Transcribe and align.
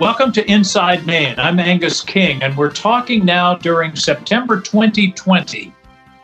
Welcome 0.00 0.32
to 0.32 0.50
Inside 0.50 1.06
Maine. 1.06 1.36
I'm 1.38 1.60
Angus 1.60 2.00
King, 2.00 2.42
and 2.42 2.56
we're 2.56 2.72
talking 2.72 3.24
now 3.24 3.54
during 3.54 3.94
September 3.94 4.60
2020. 4.60 5.72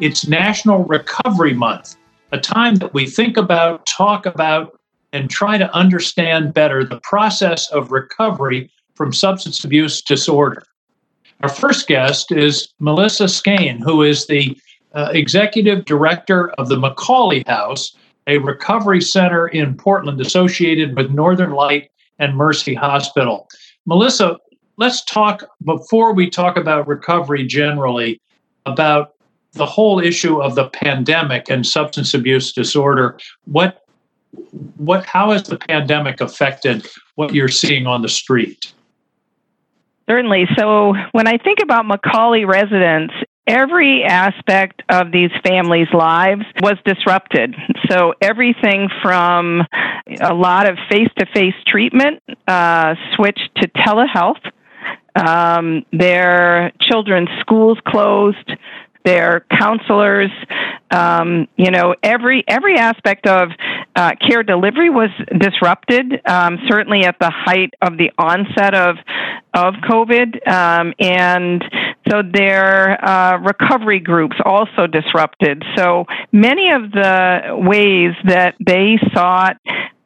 It's 0.01 0.27
National 0.27 0.83
Recovery 0.87 1.55
Month, 1.55 1.95
a 2.33 2.39
time 2.41 2.75
that 2.77 2.93
we 2.93 3.07
think 3.07 3.37
about, 3.37 3.87
talk 3.87 4.27
about, 4.27 4.81
and 5.13 5.31
try 5.31 5.57
to 5.57 5.73
understand 5.73 6.53
better 6.53 6.85
the 6.85 6.99
process 7.05 7.71
of 7.71 7.93
recovery 7.93 8.73
from 8.97 9.13
substance 9.13 9.63
abuse 9.63 10.03
disorder. 10.03 10.65
Our 11.45 11.49
first 11.49 11.87
guest 11.87 12.33
is 12.33 12.75
Melissa 12.81 13.29
Skane, 13.29 13.81
who 13.81 14.03
is 14.03 14.27
the 14.27 14.59
uh, 14.95 15.11
executive 15.13 15.85
director 15.85 16.51
of 16.59 16.69
the 16.69 16.77
McAuley 16.77 17.47
House, 17.47 17.97
a 18.27 18.39
recovery 18.39 19.01
center 19.01 19.47
in 19.47 19.77
Portland 19.77 20.21
associated 20.21 20.97
with 20.97 21.13
Northern 21.13 21.53
Light 21.53 21.91
and 22.21 22.37
Mercy 22.37 22.75
Hospital. 22.75 23.49
Melissa, 23.87 24.37
let's 24.77 25.05
talk 25.05 25.45
before 25.65 26.13
we 26.15 26.29
talk 26.29 26.57
about 26.57 26.87
recovery 26.87 27.47
generally 27.47 28.21
about 28.67 29.15
the 29.53 29.67
whole 29.67 29.99
issue 29.99 30.41
of 30.41 30.55
the 30.55 30.69
pandemic 30.69 31.51
and 31.51 31.67
substance 31.67 32.15
abuse 32.15 32.53
disorder. 32.53 33.19
What 33.45 33.85
what 34.77 35.05
how 35.07 35.33
has 35.33 35.45
the 35.45 35.59
pandemic 35.59 36.21
affected 36.21 36.87
what 37.17 37.35
you're 37.35 37.49
seeing 37.49 37.87
on 37.87 38.03
the 38.03 38.09
street? 38.09 38.73
Certainly. 40.09 40.47
So 40.57 40.95
when 41.13 41.27
I 41.27 41.37
think 41.39 41.59
about 41.63 41.85
McAuley 41.85 42.47
residents, 42.47 43.15
every 43.51 44.05
aspect 44.05 44.83
of 44.89 45.11
these 45.13 45.31
families' 45.45 45.93
lives 45.93 46.43
was 46.63 46.77
disrupted. 46.85 47.55
So 47.91 48.15
everything 48.21 48.89
from 49.03 49.63
a 50.21 50.35
lot 50.35 50.69
of 50.71 50.79
face-to-face 50.89 51.55
treatment 51.67 52.23
uh, 52.47 52.95
switched 53.17 53.51
to 53.57 53.69
telehealth. 53.69 54.41
Um, 55.17 55.85
their 55.93 56.73
children's 56.81 57.29
schools 57.41 57.79
closed 57.87 58.49
their 59.05 59.45
counselors. 59.51 60.31
Um, 60.91 61.47
you 61.57 61.71
know, 61.71 61.95
every 62.03 62.45
every 62.49 62.77
aspect 62.77 63.27
of 63.27 63.51
uh, 63.95 64.13
care 64.27 64.43
delivery 64.43 64.91
was 64.91 65.11
disrupted. 65.39 66.21
Um, 66.27 66.59
certainly 66.69 67.05
at 67.05 67.17
the 67.21 67.31
height 67.31 67.75
of 67.81 67.97
the 67.97 68.11
onset 68.19 68.75
of 68.75 68.97
of 69.55 69.75
COVID, 69.89 70.49
um, 70.49 70.95
and 70.99 71.63
so 72.09 72.23
their 72.23 73.05
uh, 73.05 73.39
recovery 73.39 74.01
groups 74.01 74.37
also 74.45 74.87
disrupted. 74.87 75.63
So 75.77 76.07
many 76.33 76.73
of 76.73 76.91
the 76.91 77.57
ways 77.57 78.15
that 78.25 78.55
they 78.65 78.99
sought 79.15 79.57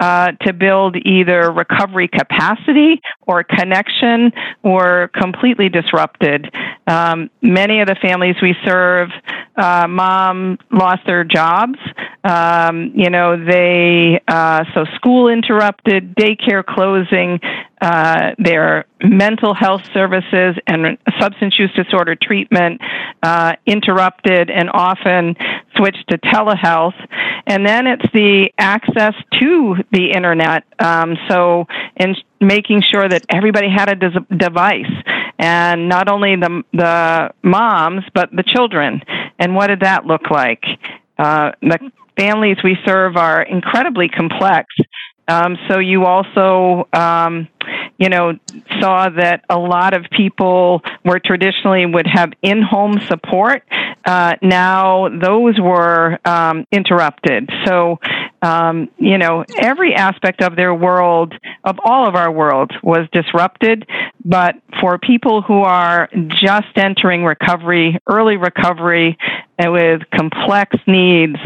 uh, 0.00 0.32
to 0.42 0.52
build 0.52 0.96
either 0.96 1.50
recovery 1.52 2.08
capacity 2.08 3.00
or 3.26 3.44
connection 3.44 4.32
were 4.62 5.08
completely 5.14 5.68
disrupted. 5.68 6.52
Um, 6.86 7.30
many 7.42 7.80
of 7.80 7.86
the 7.86 7.96
families 8.02 8.36
we 8.42 8.54
serve, 8.64 9.10
uh, 9.56 9.86
mom 9.88 10.58
lost 10.70 11.02
their 11.06 11.24
jobs. 11.24 11.78
Um, 12.24 12.92
you 12.94 13.10
know, 13.10 13.42
they, 13.42 14.20
uh, 14.26 14.64
so 14.74 14.84
school 14.96 15.28
interrupted, 15.28 16.14
daycare 16.16 16.64
closing, 16.64 17.40
uh, 17.84 18.34
their 18.38 18.86
mental 19.02 19.52
health 19.52 19.82
services 19.92 20.56
and 20.66 20.96
substance 21.20 21.58
use 21.58 21.70
disorder 21.76 22.16
treatment 22.16 22.80
uh, 23.22 23.52
interrupted 23.66 24.48
and 24.48 24.70
often 24.72 25.36
switched 25.76 26.08
to 26.08 26.16
telehealth. 26.16 26.94
And 27.46 27.66
then 27.66 27.86
it's 27.86 28.10
the 28.14 28.50
access 28.56 29.12
to 29.38 29.76
the 29.92 30.12
internet. 30.12 30.64
Um, 30.78 31.18
so, 31.28 31.66
in 31.96 32.16
making 32.40 32.82
sure 32.90 33.06
that 33.06 33.26
everybody 33.28 33.68
had 33.68 33.90
a 33.90 33.96
des- 33.96 34.34
device, 34.34 34.90
and 35.38 35.86
not 35.90 36.08
only 36.08 36.36
the 36.36 36.62
the 36.72 37.34
moms 37.42 38.04
but 38.14 38.30
the 38.30 38.44
children. 38.44 39.02
And 39.38 39.54
what 39.54 39.66
did 39.66 39.80
that 39.80 40.06
look 40.06 40.30
like? 40.30 40.64
Uh, 41.18 41.52
the 41.60 41.90
families 42.16 42.56
we 42.64 42.78
serve 42.86 43.16
are 43.16 43.42
incredibly 43.42 44.08
complex. 44.08 44.68
Um, 45.26 45.56
so 45.68 45.78
you 45.78 46.04
also, 46.04 46.86
um, 46.92 47.48
you 47.98 48.08
know, 48.08 48.38
saw 48.80 49.08
that 49.08 49.44
a 49.48 49.58
lot 49.58 49.94
of 49.94 50.06
people 50.10 50.82
were 51.04 51.20
traditionally 51.20 51.86
would 51.86 52.06
have 52.06 52.32
in-home 52.42 53.00
support. 53.06 53.62
Uh, 54.04 54.34
now 54.42 55.08
those 55.08 55.58
were 55.60 56.18
um, 56.24 56.66
interrupted. 56.72 57.48
So, 57.64 57.98
um, 58.42 58.90
you 58.98 59.16
know, 59.16 59.44
every 59.58 59.94
aspect 59.94 60.42
of 60.42 60.56
their 60.56 60.74
world, 60.74 61.34
of 61.62 61.78
all 61.84 62.06
of 62.06 62.14
our 62.14 62.30
world, 62.30 62.72
was 62.82 63.06
disrupted. 63.12 63.88
But 64.24 64.56
for 64.80 64.98
people 64.98 65.42
who 65.42 65.60
are 65.62 66.08
just 66.28 66.76
entering 66.76 67.24
recovery, 67.24 67.98
early 68.06 68.36
recovery, 68.36 69.16
and 69.58 69.72
with 69.72 70.02
complex 70.10 70.76
needs, 70.86 71.36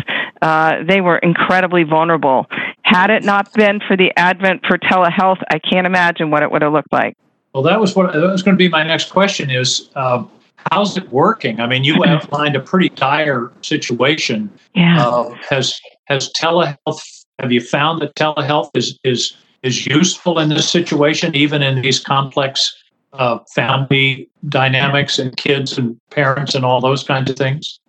uh, 0.43 0.83
they 0.85 1.01
were 1.01 1.19
incredibly 1.19 1.85
vulnerable. 1.85 2.47
Had 2.83 3.11
it 3.11 3.25
not 3.25 3.53
been 3.53 3.81
for 3.87 3.97
the 3.97 4.13
advent 4.17 4.65
for 4.67 4.79
telehealth, 4.79 5.43
I 5.51 5.59
can't 5.59 5.87
imagine 5.87 6.31
what 6.31 6.43
it 6.43 6.51
would 6.51 6.63
have 6.63 6.73
looked 6.73 6.93
like. 6.93 7.17
Well, 7.55 7.63
that 7.65 7.81
was 7.81 7.97
what 7.97 8.13
that 8.13 8.21
was 8.21 8.43
going 8.43 8.57
to 8.57 8.59
be 8.59 8.69
my 8.69 8.83
next 8.83 9.11
question. 9.11 9.51
Is 9.51 9.91
uh, 9.95 10.25
how's 10.71 10.97
it 10.97 11.11
working? 11.11 11.61
I 11.61 11.67
mean, 11.67 11.85
you 11.85 12.05
outlined 12.07 12.57
a 12.57 12.61
pretty 12.61 12.89
dire 12.91 13.53
situation. 13.63 14.51
Yeah. 14.75 15.07
Uh, 15.07 15.35
has 15.49 15.79
has 16.07 16.31
telehealth? 16.33 17.25
Have 17.39 17.53
you 17.53 17.61
found 17.61 18.01
that 18.03 18.15
telehealth 18.15 18.71
is 18.75 18.99
is 19.05 19.37
is 19.63 19.87
useful 19.87 20.39
in 20.39 20.49
this 20.49 20.71
situation, 20.71 21.35
even 21.35 21.63
in 21.63 21.83
these 21.83 22.01
complex 22.01 22.75
uh, 23.13 23.39
family 23.55 24.29
dynamics 24.49 25.19
and 25.19 25.37
kids 25.37 25.79
and 25.79 25.99
parents 26.11 26.55
and 26.55 26.65
all 26.65 26.81
those 26.81 27.03
kinds 27.03 27.31
of 27.31 27.37
things? 27.37 27.81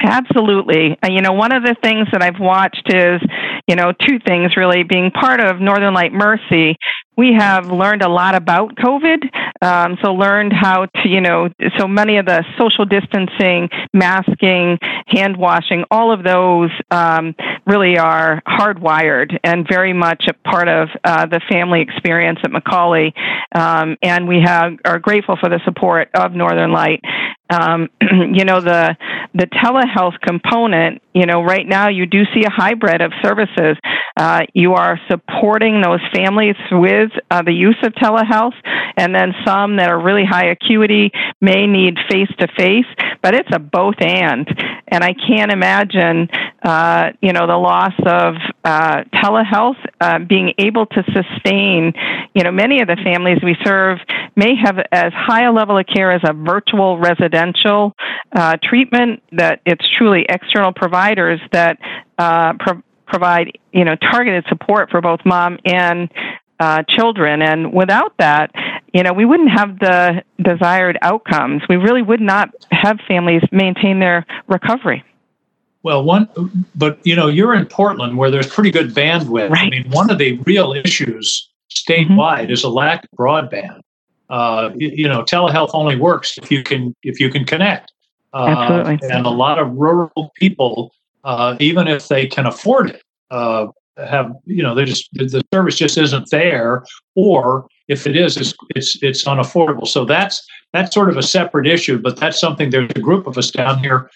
Absolutely. 0.00 0.96
You 1.08 1.22
know, 1.22 1.32
one 1.32 1.52
of 1.52 1.64
the 1.64 1.74
things 1.82 2.06
that 2.12 2.22
I've 2.22 2.38
watched 2.38 2.86
is, 2.86 3.20
you 3.66 3.74
know, 3.74 3.92
two 3.92 4.18
things 4.24 4.56
really. 4.56 4.84
Being 4.84 5.10
part 5.10 5.40
of 5.40 5.60
Northern 5.60 5.92
Light 5.92 6.12
Mercy, 6.12 6.76
we 7.18 7.34
have 7.36 7.66
learned 7.66 8.02
a 8.02 8.08
lot 8.08 8.36
about 8.36 8.76
COVID. 8.76 9.18
Um, 9.60 9.98
so 10.00 10.14
learned 10.14 10.52
how 10.52 10.86
to, 10.86 11.08
you 11.08 11.20
know, 11.20 11.48
so 11.76 11.88
many 11.88 12.16
of 12.18 12.26
the 12.26 12.44
social 12.56 12.84
distancing, 12.84 13.68
masking, 13.92 14.78
hand 15.08 15.36
washing, 15.36 15.84
all 15.90 16.12
of 16.12 16.22
those 16.22 16.70
um, 16.92 17.34
really 17.66 17.98
are 17.98 18.40
hardwired 18.46 19.36
and 19.42 19.66
very 19.68 19.92
much 19.92 20.26
a 20.28 20.48
part 20.48 20.68
of 20.68 20.88
uh, 21.02 21.26
the 21.26 21.40
family 21.50 21.80
experience 21.80 22.38
at 22.44 22.52
McAuley. 22.52 23.12
Um, 23.52 23.96
and 24.00 24.28
we 24.28 24.40
have 24.44 24.74
are 24.84 25.00
grateful 25.00 25.36
for 25.40 25.48
the 25.48 25.60
support 25.64 26.10
of 26.14 26.32
Northern 26.34 26.70
Light. 26.70 27.00
Um, 27.50 27.88
you 28.00 28.44
know, 28.44 28.60
the 28.60 28.96
the 29.34 29.46
telehealth 29.46 30.20
component. 30.20 31.02
You 31.14 31.26
know, 31.26 31.42
right 31.42 31.66
now 31.66 31.88
you 31.88 32.06
do 32.06 32.24
see 32.34 32.44
a 32.44 32.50
hybrid 32.50 33.00
of 33.00 33.12
services. 33.22 33.76
Uh, 34.16 34.42
you 34.52 34.74
are 34.74 35.00
supporting 35.08 35.80
those 35.80 36.00
families 36.12 36.56
with 36.70 37.07
uh, 37.30 37.42
the 37.42 37.52
use 37.52 37.76
of 37.82 37.92
telehealth, 37.94 38.54
and 38.96 39.14
then 39.14 39.32
some 39.46 39.76
that 39.76 39.90
are 39.90 40.00
really 40.00 40.24
high 40.24 40.46
acuity 40.50 41.10
may 41.40 41.66
need 41.66 41.96
face 42.10 42.30
to 42.38 42.48
face. 42.56 42.86
But 43.22 43.34
it's 43.34 43.48
a 43.52 43.58
both 43.58 43.96
and, 44.00 44.48
and 44.88 45.04
I 45.04 45.12
can't 45.12 45.50
imagine, 45.52 46.28
uh, 46.62 47.10
you 47.20 47.32
know, 47.32 47.46
the 47.46 47.56
loss 47.56 47.92
of 48.06 48.34
uh, 48.64 49.04
telehealth 49.14 49.76
uh, 50.00 50.18
being 50.20 50.52
able 50.58 50.86
to 50.86 51.04
sustain. 51.12 51.92
You 52.34 52.44
know, 52.44 52.52
many 52.52 52.80
of 52.80 52.88
the 52.88 52.96
families 53.02 53.38
we 53.42 53.56
serve 53.64 53.98
may 54.36 54.54
have 54.62 54.78
as 54.92 55.12
high 55.14 55.44
a 55.44 55.52
level 55.52 55.78
of 55.78 55.86
care 55.86 56.12
as 56.12 56.22
a 56.24 56.32
virtual 56.32 56.98
residential 56.98 57.94
uh, 58.34 58.56
treatment. 58.62 59.22
That 59.32 59.60
it's 59.66 59.84
truly 59.96 60.24
external 60.28 60.72
providers 60.72 61.40
that 61.52 61.78
uh, 62.18 62.54
pro- 62.58 62.82
provide 63.06 63.58
you 63.72 63.84
know 63.84 63.96
targeted 63.96 64.44
support 64.48 64.90
for 64.90 65.00
both 65.00 65.20
mom 65.24 65.58
and 65.64 66.10
uh, 66.60 66.82
children. 66.88 67.42
And 67.42 67.72
without 67.72 68.16
that, 68.18 68.50
you 68.92 69.02
know, 69.02 69.12
we 69.12 69.24
wouldn't 69.24 69.50
have 69.50 69.78
the 69.78 70.22
desired 70.42 70.98
outcomes. 71.02 71.62
We 71.68 71.76
really 71.76 72.02
would 72.02 72.20
not 72.20 72.50
have 72.70 72.98
families 73.06 73.42
maintain 73.52 74.00
their 74.00 74.26
recovery. 74.46 75.04
Well, 75.82 76.02
one, 76.02 76.28
but 76.74 76.98
you 77.06 77.14
know, 77.14 77.28
you're 77.28 77.54
in 77.54 77.66
Portland 77.66 78.16
where 78.16 78.30
there's 78.30 78.48
pretty 78.48 78.70
good 78.70 78.94
bandwidth. 78.94 79.50
Right. 79.50 79.66
I 79.66 79.70
mean, 79.70 79.90
one 79.90 80.10
of 80.10 80.18
the 80.18 80.38
real 80.38 80.72
issues 80.72 81.48
statewide 81.70 82.44
mm-hmm. 82.44 82.52
is 82.52 82.64
a 82.64 82.68
lack 82.68 83.04
of 83.04 83.10
broadband. 83.16 83.80
Uh, 84.28 84.70
you, 84.76 84.88
you, 84.88 85.08
know, 85.08 85.22
telehealth 85.22 85.70
only 85.72 85.96
works 85.96 86.36
if 86.42 86.50
you 86.50 86.62
can 86.62 86.94
if 87.02 87.20
you 87.20 87.30
can 87.30 87.44
connect. 87.44 87.92
Uh, 88.34 88.46
Absolutely. 88.48 89.08
And 89.08 89.24
a 89.24 89.30
lot 89.30 89.58
of 89.58 89.72
rural 89.72 90.32
people, 90.34 90.92
uh, 91.24 91.56
even 91.60 91.88
if 91.88 92.08
they 92.08 92.26
can 92.26 92.44
afford 92.44 92.90
it, 92.90 93.02
uh, 93.30 93.68
have 94.06 94.32
you 94.44 94.62
know 94.62 94.74
they 94.74 94.84
just 94.84 95.08
the 95.12 95.42
service 95.52 95.76
just 95.76 95.98
isn't 95.98 96.30
there 96.30 96.84
or 97.14 97.66
if 97.88 98.06
it 98.06 98.16
is 98.16 98.36
it's 98.36 98.54
it's, 98.74 99.02
it's 99.02 99.24
unaffordable 99.24 99.86
so 99.86 100.04
that's 100.04 100.46
that's 100.72 100.94
sort 100.94 101.08
of 101.08 101.16
a 101.16 101.22
separate 101.22 101.66
issue 101.66 101.98
but 101.98 102.16
that's 102.16 102.38
something 102.38 102.70
there's 102.70 102.90
a 102.94 103.00
group 103.00 103.26
of 103.26 103.36
us 103.36 103.50
down 103.50 103.78
here 103.78 104.10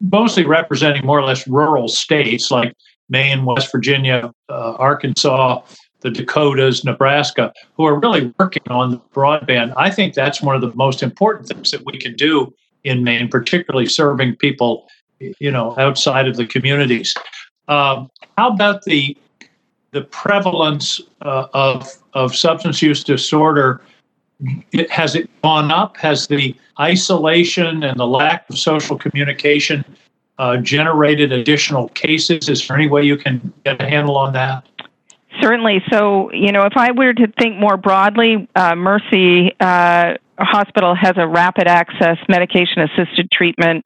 mostly 0.00 0.44
representing 0.44 1.04
more 1.06 1.18
or 1.18 1.24
less 1.24 1.46
rural 1.46 1.88
states 1.88 2.50
like 2.50 2.74
maine 3.08 3.44
west 3.44 3.70
virginia 3.70 4.32
uh, 4.48 4.72
arkansas 4.78 5.60
the 6.02 6.10
Dakotas, 6.10 6.84
Nebraska, 6.84 7.52
who 7.76 7.84
are 7.84 7.98
really 7.98 8.32
working 8.38 8.62
on 8.68 9.00
broadband. 9.14 9.72
I 9.76 9.90
think 9.90 10.14
that's 10.14 10.42
one 10.42 10.54
of 10.54 10.60
the 10.60 10.72
most 10.74 11.02
important 11.02 11.48
things 11.48 11.70
that 11.70 11.84
we 11.86 11.98
can 11.98 12.14
do 12.14 12.52
in 12.84 13.04
Maine, 13.04 13.28
particularly 13.28 13.86
serving 13.86 14.36
people, 14.36 14.88
you 15.18 15.50
know, 15.50 15.74
outside 15.78 16.28
of 16.28 16.36
the 16.36 16.46
communities. 16.46 17.14
Um, 17.68 18.10
how 18.36 18.50
about 18.50 18.82
the 18.82 19.16
the 19.92 20.02
prevalence 20.02 21.00
uh, 21.20 21.46
of 21.54 21.88
of 22.14 22.34
substance 22.34 22.82
use 22.82 23.04
disorder? 23.04 23.80
It, 24.72 24.90
has 24.90 25.14
it 25.14 25.30
gone 25.42 25.70
up? 25.70 25.96
Has 25.98 26.26
the 26.26 26.54
isolation 26.80 27.84
and 27.84 27.98
the 27.98 28.06
lack 28.06 28.48
of 28.50 28.58
social 28.58 28.96
communication 28.98 29.84
uh, 30.38 30.56
generated 30.56 31.30
additional 31.30 31.88
cases? 31.90 32.48
Is 32.48 32.66
there 32.66 32.76
any 32.76 32.88
way 32.88 33.04
you 33.04 33.16
can 33.16 33.52
get 33.64 33.80
a 33.80 33.88
handle 33.88 34.16
on 34.16 34.32
that? 34.32 34.66
Certainly. 35.40 35.82
So, 35.90 36.30
you 36.32 36.52
know, 36.52 36.64
if 36.64 36.76
I 36.76 36.90
were 36.90 37.14
to 37.14 37.26
think 37.38 37.56
more 37.56 37.76
broadly, 37.76 38.48
uh, 38.54 38.74
Mercy 38.74 39.54
uh, 39.60 40.14
Hospital 40.44 40.94
has 40.94 41.14
a 41.16 41.26
rapid 41.26 41.66
access 41.66 42.18
medication 42.28 42.82
assisted 42.82 43.30
treatment 43.30 43.84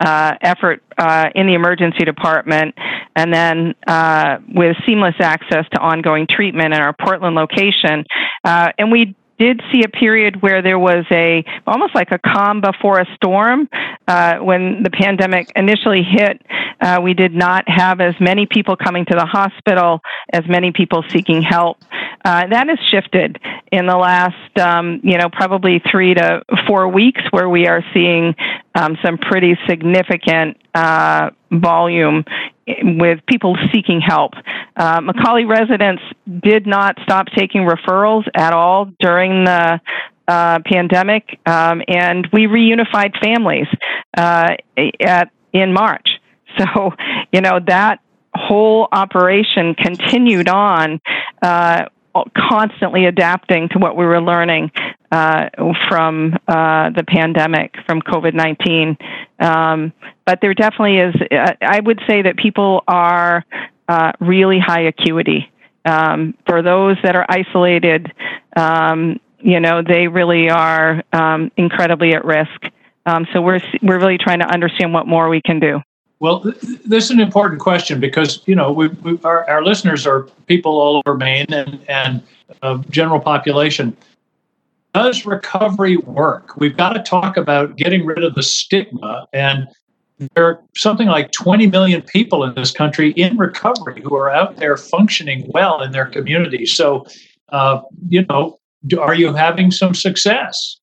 uh, 0.00 0.34
effort 0.40 0.82
uh, 0.96 1.26
in 1.34 1.46
the 1.46 1.54
emergency 1.54 2.04
department, 2.04 2.74
and 3.16 3.32
then 3.32 3.74
uh, 3.86 4.38
with 4.54 4.76
seamless 4.86 5.16
access 5.20 5.64
to 5.72 5.80
ongoing 5.80 6.26
treatment 6.28 6.74
in 6.74 6.80
our 6.80 6.92
Portland 6.92 7.34
location. 7.34 8.04
Uh, 8.44 8.70
and 8.78 8.92
we 8.92 9.14
did 9.38 9.62
see 9.72 9.82
a 9.82 9.88
period 9.88 10.42
where 10.42 10.62
there 10.62 10.78
was 10.78 11.04
a 11.10 11.44
almost 11.66 11.94
like 11.94 12.10
a 12.10 12.18
calm 12.18 12.60
before 12.60 13.00
a 13.00 13.06
storm 13.14 13.68
uh, 14.06 14.38
when 14.38 14.82
the 14.82 14.90
pandemic 14.90 15.50
initially 15.56 16.02
hit. 16.02 16.42
Uh, 16.80 17.00
we 17.02 17.14
did 17.14 17.34
not 17.34 17.68
have 17.68 18.00
as 18.00 18.14
many 18.20 18.46
people 18.46 18.76
coming 18.76 19.04
to 19.04 19.14
the 19.14 19.26
hospital, 19.26 20.00
as 20.32 20.42
many 20.48 20.72
people 20.72 21.04
seeking 21.08 21.42
help. 21.42 21.78
Uh, 22.24 22.46
that 22.48 22.68
has 22.68 22.78
shifted 22.90 23.38
in 23.72 23.86
the 23.86 23.96
last, 23.96 24.58
um, 24.58 25.00
you 25.02 25.16
know, 25.18 25.28
probably 25.30 25.80
three 25.90 26.14
to 26.14 26.42
four 26.66 26.88
weeks, 26.88 27.22
where 27.30 27.48
we 27.48 27.66
are 27.66 27.82
seeing 27.94 28.34
um, 28.78 28.96
some 29.04 29.18
pretty 29.18 29.58
significant 29.68 30.56
uh, 30.74 31.30
volume 31.50 32.24
with 32.66 33.18
people 33.26 33.56
seeking 33.72 34.00
help. 34.00 34.32
Uh, 34.76 35.00
McAuley 35.00 35.48
residents 35.48 36.02
did 36.42 36.66
not 36.66 36.96
stop 37.02 37.26
taking 37.36 37.62
referrals 37.62 38.24
at 38.34 38.52
all 38.52 38.90
during 39.00 39.44
the 39.44 39.80
uh, 40.28 40.60
pandemic, 40.64 41.40
um, 41.46 41.82
and 41.88 42.28
we 42.32 42.46
reunified 42.46 43.18
families 43.20 43.66
uh, 44.16 44.54
at 45.00 45.30
in 45.52 45.72
March. 45.72 46.08
So, 46.58 46.92
you 47.30 47.40
know 47.40 47.60
that 47.66 48.00
whole 48.34 48.88
operation 48.90 49.74
continued 49.74 50.48
on 50.48 51.00
uh, 51.42 51.84
constantly 52.36 53.06
adapting 53.06 53.68
to 53.70 53.78
what 53.78 53.96
we 53.96 54.04
were 54.04 54.20
learning 54.20 54.70
uh, 55.10 55.48
from 55.88 56.34
uh, 56.46 56.90
the 56.90 57.04
pandemic, 57.06 57.74
from 57.86 58.02
COVID 58.02 58.34
19. 58.34 58.96
Um, 59.40 59.92
but 60.26 60.40
there 60.42 60.54
definitely 60.54 60.98
is, 60.98 61.14
I 61.62 61.80
would 61.80 62.00
say 62.06 62.22
that 62.22 62.36
people 62.36 62.82
are 62.86 63.44
uh, 63.88 64.12
really 64.20 64.58
high 64.58 64.82
acuity. 64.82 65.50
Um, 65.84 66.34
for 66.46 66.60
those 66.60 66.96
that 67.02 67.16
are 67.16 67.24
isolated, 67.28 68.12
um, 68.56 69.18
you 69.38 69.60
know, 69.60 69.82
they 69.82 70.08
really 70.08 70.50
are 70.50 71.02
um, 71.12 71.50
incredibly 71.56 72.12
at 72.12 72.24
risk. 72.24 72.60
Um, 73.06 73.26
so 73.32 73.40
we're, 73.40 73.60
we're 73.82 73.98
really 73.98 74.18
trying 74.18 74.40
to 74.40 74.46
understand 74.46 74.92
what 74.92 75.06
more 75.06 75.28
we 75.28 75.40
can 75.40 75.60
do. 75.60 75.80
Well, 76.20 76.40
this 76.84 77.04
is 77.04 77.10
an 77.10 77.20
important 77.20 77.60
question 77.60 78.00
because 78.00 78.42
you 78.46 78.54
know 78.54 78.72
we, 78.72 78.88
we 78.88 79.18
our, 79.22 79.48
our 79.48 79.62
listeners 79.62 80.06
are 80.06 80.22
people 80.46 80.78
all 80.78 81.02
over 81.04 81.16
Maine 81.16 81.52
and 81.52 81.80
and 81.88 82.22
uh, 82.62 82.78
general 82.90 83.20
population. 83.20 83.96
Does 84.94 85.24
recovery 85.24 85.96
work? 85.98 86.56
We've 86.56 86.76
got 86.76 86.94
to 86.94 87.02
talk 87.02 87.36
about 87.36 87.76
getting 87.76 88.04
rid 88.04 88.24
of 88.24 88.34
the 88.34 88.42
stigma, 88.42 89.28
and 89.32 89.68
there 90.34 90.44
are 90.44 90.60
something 90.76 91.06
like 91.06 91.30
20 91.32 91.68
million 91.68 92.02
people 92.02 92.42
in 92.42 92.54
this 92.54 92.72
country 92.72 93.10
in 93.12 93.36
recovery 93.36 94.00
who 94.02 94.16
are 94.16 94.30
out 94.30 94.56
there 94.56 94.76
functioning 94.76 95.48
well 95.54 95.80
in 95.82 95.92
their 95.92 96.06
communities. 96.06 96.74
So, 96.74 97.06
uh, 97.50 97.80
you 98.08 98.24
know, 98.28 98.58
are 98.98 99.14
you 99.14 99.32
having 99.32 99.70
some 99.70 99.94
success? 99.94 100.80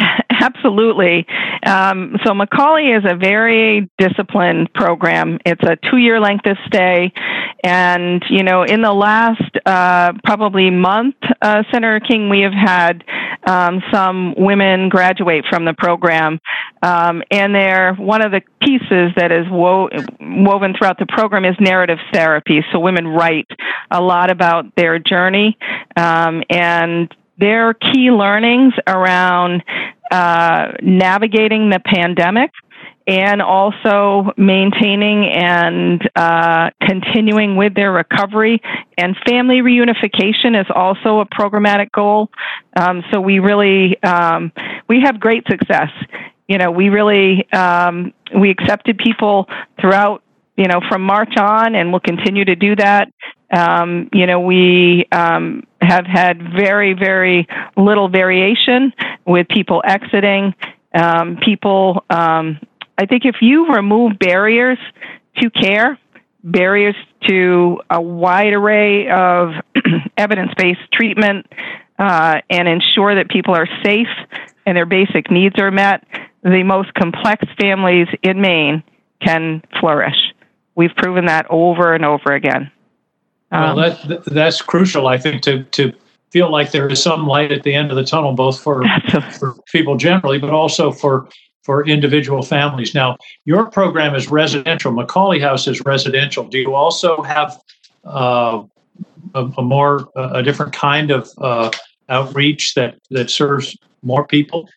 Absolutely. 0.30 1.26
Um, 1.66 2.16
so 2.24 2.32
McAuley 2.32 2.96
is 2.96 3.04
a 3.08 3.14
very 3.14 3.90
disciplined 3.98 4.72
program. 4.72 5.38
It's 5.44 5.62
a 5.62 5.76
two-year 5.90 6.20
length 6.20 6.46
of 6.46 6.56
stay, 6.66 7.12
and 7.62 8.24
you 8.30 8.42
know, 8.42 8.62
in 8.62 8.80
the 8.80 8.92
last 8.92 9.42
uh, 9.66 10.12
probably 10.24 10.70
month, 10.70 11.16
uh, 11.42 11.62
Senator 11.70 12.00
King, 12.00 12.30
we 12.30 12.40
have 12.40 12.54
had 12.54 13.04
um, 13.46 13.82
some 13.92 14.34
women 14.36 14.88
graduate 14.88 15.44
from 15.50 15.64
the 15.64 15.74
program, 15.74 16.40
um, 16.82 17.22
and 17.30 17.54
they're 17.54 17.94
one 17.94 18.24
of 18.24 18.32
the 18.32 18.40
pieces 18.62 19.12
that 19.16 19.32
is 19.32 19.46
wo- 19.50 19.90
woven 20.20 20.74
throughout 20.76 20.98
the 20.98 21.06
program 21.06 21.44
is 21.44 21.56
narrative 21.60 21.98
therapy. 22.12 22.64
So 22.72 22.78
women 22.80 23.06
write 23.06 23.48
a 23.90 24.00
lot 24.00 24.30
about 24.30 24.74
their 24.76 24.98
journey 24.98 25.58
um, 25.96 26.42
and 26.48 27.14
their 27.40 27.74
key 27.74 28.10
learnings 28.10 28.74
around 28.86 29.64
uh, 30.10 30.72
navigating 30.82 31.70
the 31.70 31.80
pandemic 31.80 32.50
and 33.06 33.42
also 33.42 34.32
maintaining 34.36 35.28
and 35.32 36.08
uh, 36.14 36.70
continuing 36.80 37.56
with 37.56 37.74
their 37.74 37.90
recovery. 37.92 38.60
And 38.96 39.16
family 39.26 39.62
reunification 39.62 40.58
is 40.60 40.66
also 40.72 41.20
a 41.20 41.26
programmatic 41.26 41.90
goal. 41.92 42.30
Um, 42.76 43.02
so 43.10 43.20
we 43.20 43.38
really 43.38 44.00
um, 44.02 44.52
we 44.88 45.00
have 45.00 45.18
great 45.18 45.44
success. 45.48 45.90
You 46.48 46.58
know, 46.58 46.70
we 46.70 46.88
really 46.88 47.50
um, 47.52 48.12
we 48.36 48.50
accepted 48.50 48.98
people 48.98 49.48
throughout. 49.80 50.22
You 50.56 50.66
know, 50.66 50.82
from 50.90 51.00
March 51.00 51.38
on, 51.38 51.74
and 51.74 51.90
we'll 51.90 52.00
continue 52.00 52.44
to 52.44 52.54
do 52.54 52.76
that. 52.76 53.10
Um, 53.50 54.08
you 54.12 54.26
know, 54.26 54.40
we 54.40 55.06
um, 55.12 55.64
have 55.80 56.06
had 56.06 56.40
very, 56.54 56.94
very 56.94 57.48
little 57.76 58.08
variation 58.08 58.92
with 59.26 59.48
people 59.48 59.82
exiting. 59.84 60.54
Um, 60.94 61.38
people, 61.44 62.04
um, 62.10 62.60
I 62.96 63.06
think 63.06 63.24
if 63.24 63.36
you 63.40 63.72
remove 63.72 64.18
barriers 64.18 64.78
to 65.38 65.50
care, 65.50 65.98
barriers 66.44 66.96
to 67.28 67.80
a 67.90 68.00
wide 68.00 68.52
array 68.52 69.08
of 69.10 69.50
evidence 70.16 70.52
based 70.56 70.80
treatment, 70.92 71.46
uh, 71.98 72.40
and 72.48 72.66
ensure 72.66 73.14
that 73.14 73.28
people 73.28 73.54
are 73.54 73.68
safe 73.84 74.08
and 74.64 74.76
their 74.76 74.86
basic 74.86 75.30
needs 75.30 75.58
are 75.58 75.70
met, 75.70 76.06
the 76.42 76.62
most 76.62 76.94
complex 76.94 77.44
families 77.60 78.08
in 78.22 78.40
Maine 78.40 78.82
can 79.20 79.62
flourish. 79.78 80.32
We've 80.74 80.94
proven 80.96 81.26
that 81.26 81.46
over 81.50 81.94
and 81.94 82.04
over 82.04 82.32
again. 82.32 82.70
Um, 83.52 83.76
well, 83.76 83.98
that, 84.06 84.24
that's 84.26 84.62
crucial, 84.62 85.06
I 85.06 85.18
think, 85.18 85.42
to, 85.42 85.64
to 85.64 85.92
feel 86.30 86.50
like 86.50 86.70
there 86.70 86.88
is 86.88 87.02
some 87.02 87.26
light 87.26 87.52
at 87.52 87.62
the 87.62 87.74
end 87.74 87.90
of 87.90 87.96
the 87.96 88.04
tunnel, 88.04 88.32
both 88.32 88.60
for, 88.60 88.84
for 89.38 89.56
people 89.72 89.96
generally, 89.96 90.38
but 90.38 90.50
also 90.50 90.92
for 90.92 91.28
for 91.62 91.86
individual 91.86 92.42
families. 92.42 92.94
Now, 92.94 93.16
your 93.44 93.70
program 93.70 94.14
is 94.14 94.30
residential. 94.30 94.92
McAuley 94.92 95.40
House 95.40 95.66
is 95.66 95.80
residential. 95.84 96.44
Do 96.44 96.58
you 96.58 96.74
also 96.74 97.22
have 97.22 97.60
uh, 98.04 98.62
a, 99.34 99.44
a, 99.58 99.62
more 99.62 100.08
a 100.16 100.42
different 100.42 100.72
kind 100.72 101.10
of 101.10 101.28
uh, 101.38 101.70
outreach 102.08 102.74
that 102.74 102.96
that 103.10 103.30
serves 103.30 103.76
more 104.02 104.26
people? 104.26 104.68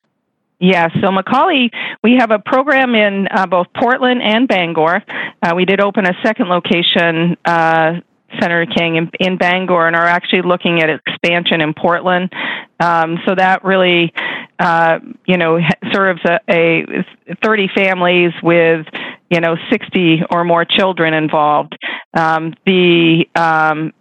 Yeah, 0.59 0.87
so 1.01 1.09
McAuley, 1.09 1.71
we 2.03 2.15
have 2.19 2.31
a 2.31 2.39
program 2.39 2.95
in 2.95 3.27
uh, 3.31 3.45
both 3.47 3.67
Portland 3.75 4.21
and 4.21 4.47
Bangor. 4.47 5.03
Uh, 5.41 5.53
we 5.55 5.65
did 5.65 5.81
open 5.81 6.05
a 6.05 6.13
second 6.23 6.47
location 6.47 7.35
uh, 7.43 7.99
Senator 8.39 8.65
King 8.65 8.95
in, 8.95 9.11
in 9.19 9.37
Bangor 9.37 9.87
and 9.87 9.95
are 9.95 10.05
actually 10.05 10.41
looking 10.41 10.81
at 10.81 10.89
expansion 10.89 11.61
in 11.61 11.73
Portland. 11.73 12.31
Um, 12.79 13.19
so 13.25 13.35
that 13.35 13.63
really, 13.63 14.13
uh, 14.59 14.99
you 15.25 15.37
know, 15.37 15.59
serves 15.91 16.21
a, 16.25 16.39
a 16.49 17.35
30 17.43 17.69
families 17.75 18.31
with, 18.41 18.85
you 19.29 19.39
know, 19.39 19.55
60 19.71 20.21
or 20.29 20.43
more 20.43 20.65
children 20.65 21.13
involved. 21.13 21.77
Um, 22.13 22.53
the 22.65 23.25
um, 23.35 23.93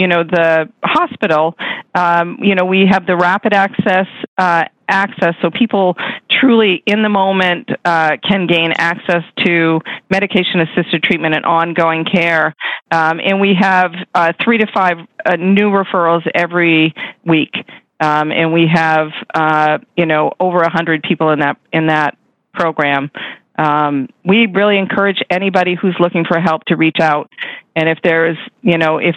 you 0.00 0.08
know 0.08 0.22
the 0.24 0.68
hospital 0.82 1.54
um, 1.94 2.38
you 2.42 2.54
know 2.54 2.64
we 2.64 2.86
have 2.90 3.06
the 3.06 3.16
rapid 3.16 3.52
access 3.52 4.06
uh, 4.38 4.64
access. 4.90 5.34
So 5.40 5.50
people 5.50 5.96
truly 6.30 6.82
in 6.84 7.02
the 7.02 7.08
moment 7.08 7.70
uh, 7.84 8.16
can 8.28 8.46
gain 8.46 8.72
access 8.76 9.22
to 9.46 9.80
medication 10.10 10.60
assisted 10.60 11.02
treatment 11.02 11.34
and 11.34 11.44
ongoing 11.44 12.04
care. 12.04 12.54
Um, 12.90 13.20
and 13.24 13.40
we 13.40 13.54
have 13.58 13.92
uh, 14.14 14.32
three 14.42 14.58
to 14.58 14.66
five 14.74 14.98
uh, 15.24 15.36
new 15.36 15.70
referrals 15.70 16.28
every 16.34 16.94
week. 17.24 17.54
Um, 18.00 18.32
and 18.32 18.52
we 18.52 18.66
have 18.72 19.10
uh, 19.34 19.78
you 19.96 20.06
know 20.06 20.32
over 20.40 20.60
a 20.60 20.70
hundred 20.70 21.02
people 21.02 21.30
in 21.30 21.40
that 21.40 21.58
in 21.72 21.86
that 21.86 22.18
program. 22.52 23.10
Um, 23.58 24.08
we 24.24 24.46
really 24.46 24.78
encourage 24.78 25.18
anybody 25.28 25.74
who's 25.74 25.94
looking 26.00 26.24
for 26.24 26.40
help 26.40 26.64
to 26.66 26.76
reach 26.76 26.96
out. 26.98 27.30
And 27.76 27.88
if 27.88 27.98
there's 28.02 28.38
you 28.62 28.78
know 28.78 28.98
if 28.98 29.16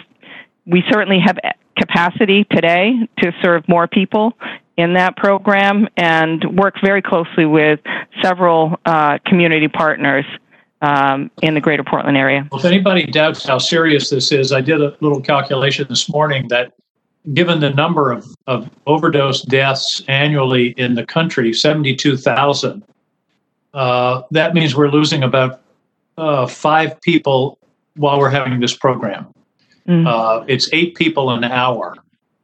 we 0.66 0.82
certainly 0.90 1.20
have 1.20 1.38
capacity 1.76 2.44
today 2.44 2.94
to 3.18 3.32
serve 3.42 3.68
more 3.68 3.86
people 3.86 4.32
in 4.76 4.94
that 4.94 5.16
program 5.16 5.88
and 5.96 6.44
work 6.56 6.74
very 6.82 7.02
closely 7.02 7.44
with 7.44 7.80
several 8.22 8.78
uh, 8.86 9.18
community 9.26 9.68
partners 9.68 10.24
um, 10.82 11.30
in 11.42 11.54
the 11.54 11.60
greater 11.60 11.84
Portland 11.84 12.16
area. 12.16 12.46
Well, 12.50 12.60
if 12.60 12.64
anybody 12.64 13.06
doubts 13.06 13.44
how 13.44 13.58
serious 13.58 14.10
this 14.10 14.32
is, 14.32 14.52
I 14.52 14.60
did 14.60 14.80
a 14.80 14.96
little 15.00 15.20
calculation 15.20 15.86
this 15.88 16.08
morning 16.08 16.48
that 16.48 16.72
given 17.32 17.60
the 17.60 17.70
number 17.70 18.12
of, 18.12 18.26
of 18.46 18.68
overdose 18.86 19.42
deaths 19.42 20.02
annually 20.08 20.74
in 20.76 20.94
the 20.94 21.06
country, 21.06 21.52
72,000, 21.52 22.82
uh, 23.72 24.22
that 24.30 24.54
means 24.54 24.76
we're 24.76 24.90
losing 24.90 25.22
about 25.22 25.62
uh, 26.18 26.46
five 26.46 27.00
people 27.00 27.58
while 27.96 28.18
we're 28.18 28.30
having 28.30 28.60
this 28.60 28.76
program. 28.76 29.26
Mm-hmm. 29.88 30.06
Uh, 30.06 30.44
it's 30.48 30.68
eight 30.72 30.94
people 30.94 31.30
an 31.30 31.44
hour 31.44 31.96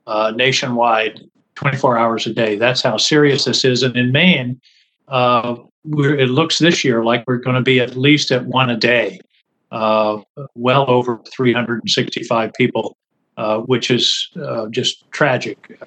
uh, 0.06 0.32
nationwide, 0.34 1.20
24 1.54 1.96
hours 1.96 2.26
a 2.26 2.34
day. 2.34 2.56
That's 2.56 2.82
how 2.82 2.96
serious 2.96 3.44
this 3.44 3.64
is. 3.64 3.82
And 3.82 3.96
in 3.96 4.12
Maine, 4.12 4.60
uh, 5.08 5.56
it 5.84 6.30
looks 6.30 6.58
this 6.58 6.84
year 6.84 7.04
like 7.04 7.24
we're 7.26 7.36
going 7.36 7.56
to 7.56 7.62
be 7.62 7.80
at 7.80 7.96
least 7.96 8.30
at 8.30 8.44
one 8.46 8.70
a 8.70 8.76
day, 8.76 9.20
uh, 9.70 10.20
well 10.54 10.84
over 10.90 11.20
365 11.32 12.52
people, 12.54 12.96
uh, 13.36 13.58
which 13.60 13.90
is 13.90 14.28
uh, 14.42 14.66
just 14.68 15.10
tragic 15.10 15.80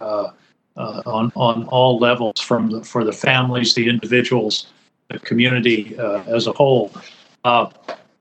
on 0.76 1.32
on 1.36 1.66
all 1.66 2.00
levels, 2.00 2.40
from 2.40 2.72
the, 2.72 2.84
for 2.84 3.04
the 3.04 3.12
families, 3.12 3.76
the 3.76 3.88
individuals, 3.88 4.66
the 5.10 5.20
community 5.20 5.96
as 6.26 6.48
a 6.48 6.52
whole. 6.54 6.92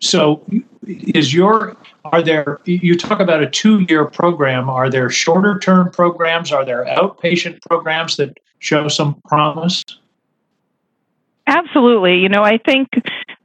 so, 0.01 0.45
is 0.87 1.33
your 1.33 1.77
are 2.05 2.23
there 2.23 2.61
you 2.65 2.97
talk 2.97 3.21
about 3.21 3.43
a 3.43 3.49
two 3.49 3.81
year 3.89 4.05
program. 4.05 4.69
Are 4.69 4.91
there 4.91 5.11
shorter 5.11 5.59
term 5.59 5.91
programs? 5.91 6.53
Are 6.53 6.65
there 6.65 6.85
outpatient 6.85 7.63
programs 7.63 8.17
that 8.17 8.39
show 8.59 8.89
some 8.89 9.21
promise? 9.27 9.83
Absolutely. 11.47 12.19
You 12.19 12.29
know 12.29 12.43
i 12.43 12.59
think 12.59 12.89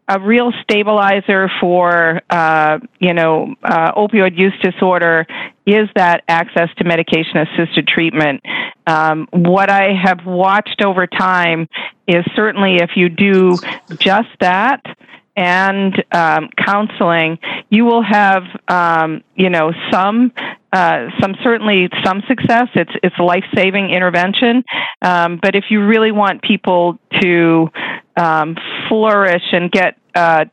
a 0.08 0.20
real 0.20 0.54
stabilizer 0.62 1.50
for 1.60 2.22
uh, 2.30 2.80
you 3.00 3.14
know 3.14 3.54
uh, 3.64 3.92
opioid 3.94 4.38
use 4.38 4.54
disorder 4.62 5.26
is 5.66 5.90
that 5.96 6.24
access 6.30 6.70
to 6.78 6.86
medication 6.86 7.38
assisted 7.38 7.88
treatment. 7.88 8.42
Um, 8.86 9.28
what 9.32 9.70
I 9.70 9.94
have 9.94 10.26
watched 10.26 10.82
over 10.82 11.08
time 11.08 11.68
is 12.08 12.24
certainly 12.36 12.78
if 12.78 12.92
you 12.96 13.10
do 13.10 13.58
just 14.00 14.30
that, 14.40 14.82
and 15.38 16.04
um, 16.12 16.50
counseling, 16.58 17.38
you 17.70 17.86
will 17.86 18.02
have, 18.02 18.44
um, 18.68 19.24
you 19.36 19.50
know, 19.50 19.72
some, 19.92 20.34
uh, 20.74 21.08
some 21.22 21.36
certainly 21.44 21.90
some 22.04 22.24
success. 22.28 22.68
It's 22.74 22.92
it's 23.04 23.18
life 23.20 23.46
saving 23.56 23.92
intervention, 23.92 24.64
um, 25.02 25.40
but 25.42 25.56
if 25.56 25.66
you 25.70 25.86
really 25.86 26.12
want 26.12 26.42
people 26.42 26.98
to 27.22 27.70
um, 28.18 28.58
flourish 28.90 29.44
and 29.54 29.72
get 29.72 29.98
uh, 30.16 30.46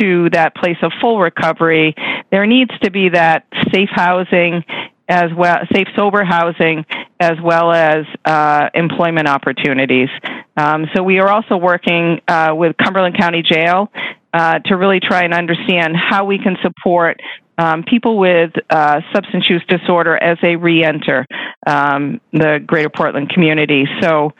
to 0.00 0.28
that 0.30 0.54
place 0.56 0.76
of 0.82 0.92
full 1.00 1.20
recovery, 1.20 1.94
there 2.30 2.46
needs 2.46 2.72
to 2.82 2.90
be 2.90 3.10
that 3.10 3.46
safe 3.72 3.88
housing 3.90 4.64
as 5.08 5.30
well, 5.36 5.58
safe 5.72 5.86
sober 5.94 6.24
housing, 6.24 6.84
as 7.20 7.34
well 7.42 7.72
as 7.72 8.04
uh, 8.24 8.68
employment 8.74 9.28
opportunities. 9.28 10.08
Um, 10.56 10.86
so 10.94 11.02
we 11.02 11.18
are 11.20 11.28
also 11.28 11.56
working 11.56 12.20
uh, 12.26 12.52
with 12.54 12.76
Cumberland 12.76 13.16
County 13.16 13.42
Jail 13.42 13.90
uh, 14.32 14.58
to 14.60 14.76
really 14.76 15.00
try 15.00 15.24
and 15.24 15.34
understand 15.34 15.96
how 15.96 16.24
we 16.24 16.38
can 16.38 16.56
support 16.62 17.20
um, 17.58 17.84
people 17.84 18.18
with 18.18 18.52
uh, 18.68 19.00
substance 19.14 19.48
use 19.48 19.64
disorder 19.68 20.16
as 20.16 20.36
they 20.42 20.56
re-enter 20.56 21.26
um, 21.66 22.20
the 22.32 22.62
Greater 22.64 22.90
Portland 22.90 23.30
community. 23.30 23.86
So, 24.00 24.32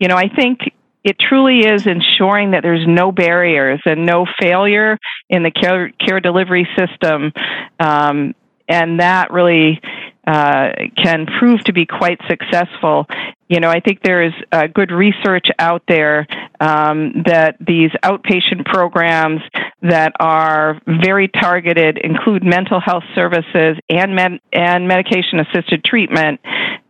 you 0.00 0.08
know, 0.08 0.16
I 0.16 0.28
think 0.28 0.60
it 1.04 1.16
truly 1.18 1.60
is 1.60 1.86
ensuring 1.86 2.52
that 2.52 2.62
there's 2.62 2.86
no 2.86 3.12
barriers 3.12 3.80
and 3.84 4.06
no 4.06 4.26
failure 4.40 4.98
in 5.28 5.42
the 5.42 5.50
care, 5.50 5.90
care 5.90 6.20
delivery 6.20 6.66
system. 6.78 7.32
Um, 7.78 8.34
and 8.68 9.00
that 9.00 9.32
really 9.32 9.80
uh, 10.26 10.70
can 10.96 11.26
prove 11.38 11.60
to 11.64 11.72
be 11.72 11.86
quite 11.86 12.18
successful. 12.28 13.06
You 13.48 13.60
know, 13.60 13.68
I 13.68 13.80
think 13.80 14.02
there 14.02 14.22
is 14.22 14.32
uh, 14.52 14.68
good 14.72 14.90
research 14.90 15.48
out 15.58 15.82
there 15.88 16.26
um, 16.60 17.24
that 17.26 17.56
these 17.60 17.90
outpatient 18.02 18.64
programs 18.64 19.40
that 19.82 20.12
are 20.20 20.80
very 20.86 21.28
targeted 21.28 21.98
include 21.98 22.44
mental 22.44 22.80
health 22.80 23.04
services 23.14 23.76
and 23.88 24.14
med- 24.14 24.40
and 24.52 24.86
medication 24.86 25.40
assisted 25.40 25.84
treatment. 25.84 26.40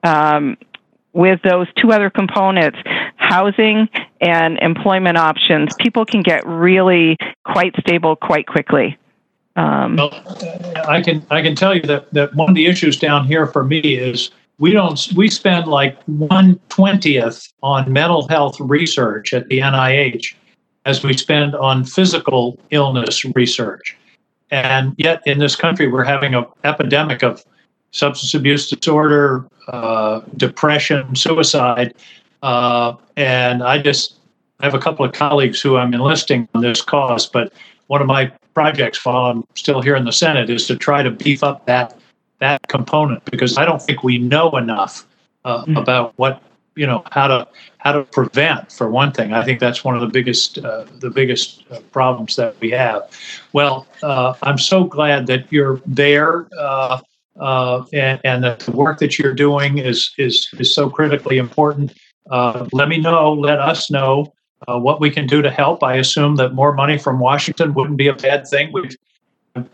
Um, 0.03 0.57
with 1.15 1.41
those 1.43 1.67
two 1.77 1.93
other 1.93 2.09
components, 2.09 2.79
housing 3.17 3.89
and 4.21 4.59
employment 4.61 5.19
options, 5.19 5.75
people 5.79 6.07
can 6.07 6.23
get 6.23 6.47
really 6.47 7.19
quite 7.45 7.75
stable 7.81 8.17
quite 8.17 8.47
quickly. 8.47 8.97
Um, 9.57 9.97
well, 9.97 10.11
I 10.89 11.03
can 11.03 11.25
I 11.31 11.43
can 11.43 11.55
tell 11.55 11.75
you 11.75 11.83
that 11.83 12.13
that 12.13 12.35
one 12.35 12.49
of 12.49 12.55
the 12.55 12.67
issues 12.67 12.99
down 12.99 13.27
here 13.27 13.47
for 13.47 13.65
me 13.65 13.81
is 13.81 14.31
we 14.59 14.73
don't 14.73 15.09
we 15.15 15.29
spend 15.29 15.67
like 15.67 16.03
one 16.05 16.59
twentieth 16.69 17.53
on 17.63 17.93
mental 17.93 18.27
health 18.29 18.59
research 18.61 19.35
at 19.35 19.49
the 19.49 19.59
NIH 19.59 20.35
as 20.87 21.03
we 21.03 21.17
spend 21.17 21.55
on 21.55 21.85
physical 21.85 22.59
illness 22.71 23.25
research, 23.35 23.97
and 24.51 24.95
yet 24.97 25.23
in 25.27 25.39
this 25.39 25.55
country 25.55 25.87
we're 25.87 26.05
having 26.05 26.35
an 26.35 26.47
epidemic 26.65 27.23
of 27.23 27.45
substance 27.91 28.33
abuse 28.33 28.71
disorder, 28.71 29.47
uh, 29.69 30.23
depression, 30.39 31.15
suicide, 31.15 31.95
uh, 32.43 32.95
and 33.17 33.63
I 33.63 33.83
just 33.83 34.15
I 34.61 34.65
have 34.65 34.75
a 34.75 34.79
couple 34.79 35.05
of 35.05 35.13
colleagues 35.13 35.61
who 35.61 35.77
I'm 35.77 35.93
enlisting 35.93 36.49
on 36.55 36.63
this 36.63 36.81
cause, 36.81 37.27
but 37.27 37.53
one 37.89 38.01
of 38.01 38.07
my 38.07 38.33
projects 38.55 39.05
while 39.05 39.27
I'm 39.27 39.45
still 39.55 39.81
here 39.81 39.97
in 39.97 40.05
the 40.05 40.13
Senate 40.13 40.51
is 40.51 40.67
to 40.67 40.77
try 40.77 41.03
to 41.03 41.11
beef 41.11 41.43
up 41.43 41.67
that 41.67 41.99
that 42.39 42.67
component 42.69 43.25
because 43.27 43.57
I 43.57 43.65
don't 43.65 43.81
think 43.81 44.03
we 44.03 44.19
know 44.19 44.57
enough 44.57 45.07
uh, 45.45 45.65
mm. 45.65 45.79
about 45.79 46.13
what 46.17 46.43
you 46.75 46.87
know 46.87 47.03
how 47.11 47.29
to 47.29 47.47
how 47.79 47.93
to 47.93 48.05
prevent 48.05 48.73
for 48.73 48.91
one 48.91 49.13
thing. 49.13 49.33
I 49.33 49.45
think 49.45 49.61
that's 49.61 49.85
one 49.85 49.95
of 49.95 50.01
the 50.01 50.09
biggest 50.09 50.59
uh, 50.59 50.85
the 50.99 51.11
biggest 51.11 51.65
uh, 51.71 51.81
problems 51.93 52.37
that 52.37 52.59
we 52.61 52.71
have. 52.71 53.11
Well, 53.53 53.87
uh, 54.03 54.35
I'm 54.43 54.59
so 54.59 54.85
glad 54.85 55.27
that 55.29 55.51
you're 55.53 55.81
there. 55.87 56.49
Uh, 56.59 57.01
uh, 57.41 57.83
and, 57.95 58.21
and 58.25 58.45
that 58.45 58.61
the 58.61 58.73
work 58.73 58.99
that 58.99 59.19
you're 59.19 59.35
doing 59.35 59.79
is 59.79 60.13
is 60.19 60.47
is 60.59 60.75
so 60.75 60.91
critically 60.91 61.39
important. 61.39 61.95
let 62.73 62.89
me 62.89 62.99
know. 62.99 63.33
Let 63.33 63.59
us 63.59 63.91
know 63.91 64.33
uh, 64.69 64.79
what 64.79 65.01
we 65.01 65.11
can 65.11 65.27
do 65.27 65.43
to 65.43 65.51
help. 65.51 65.83
I 65.83 65.97
assume 65.97 66.37
that 66.37 66.55
more 66.55 66.73
money 66.73 66.99
from 66.99 67.19
Washington 67.19 67.75
wouldn't 67.75 67.97
be 67.97 68.09
a 68.09 68.15
bad 68.15 68.47
thing. 68.47 68.73
We've 68.73 68.97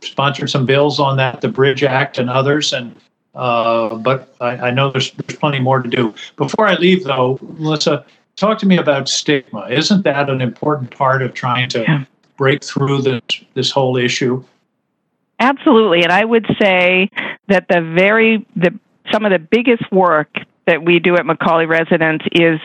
sponsored 0.02 0.50
some 0.50 0.66
bills 0.66 0.99
on 0.99 1.16
that, 1.18 1.40
the 1.40 1.49
Bridge 1.49 1.83
Act 1.83 2.18
and 2.18 2.28
others, 2.28 2.73
and 2.73 2.95
uh, 3.35 3.95
but 3.97 4.35
I, 4.40 4.57
I, 4.57 4.71
know 4.71 4.90
there's 4.90 5.12
there's 5.12 5.38
plenty 5.38 5.61
more 5.61 5.80
to 5.80 5.88
do. 5.88 6.14
Before 6.37 6.66
I 6.66 6.75
leave, 6.75 7.04
though, 7.04 7.38
Melissa, 7.59 8.04
talk 8.37 8.59
to 8.59 8.66
me 8.66 8.78
about 8.78 9.09
stigma. 9.09 9.68
Isn't 9.71 10.02
that 10.02 10.28
an 10.28 10.40
important 10.40 10.90
part 10.90 11.23
of 11.23 11.35
trying 11.35 11.68
to 11.71 11.83
yeah. 11.83 12.04
break 12.37 12.64
through 12.64 13.02
this 13.02 13.23
this 13.54 13.71
whole 13.71 13.97
issue? 13.97 14.42
Absolutely, 15.38 16.02
and 16.02 16.11
I 16.11 16.25
would 16.25 16.47
say 16.61 17.11
that 17.47 17.68
the 17.68 17.80
very 17.80 18.45
the 18.57 18.76
some 19.12 19.25
of 19.25 19.30
the 19.30 19.38
biggest 19.38 19.90
work 19.92 20.28
that 20.66 20.85
we 20.85 20.99
do 20.99 21.14
at 21.14 21.25
McAuley 21.25 21.68
Residence 21.68 22.23
is 22.33 22.61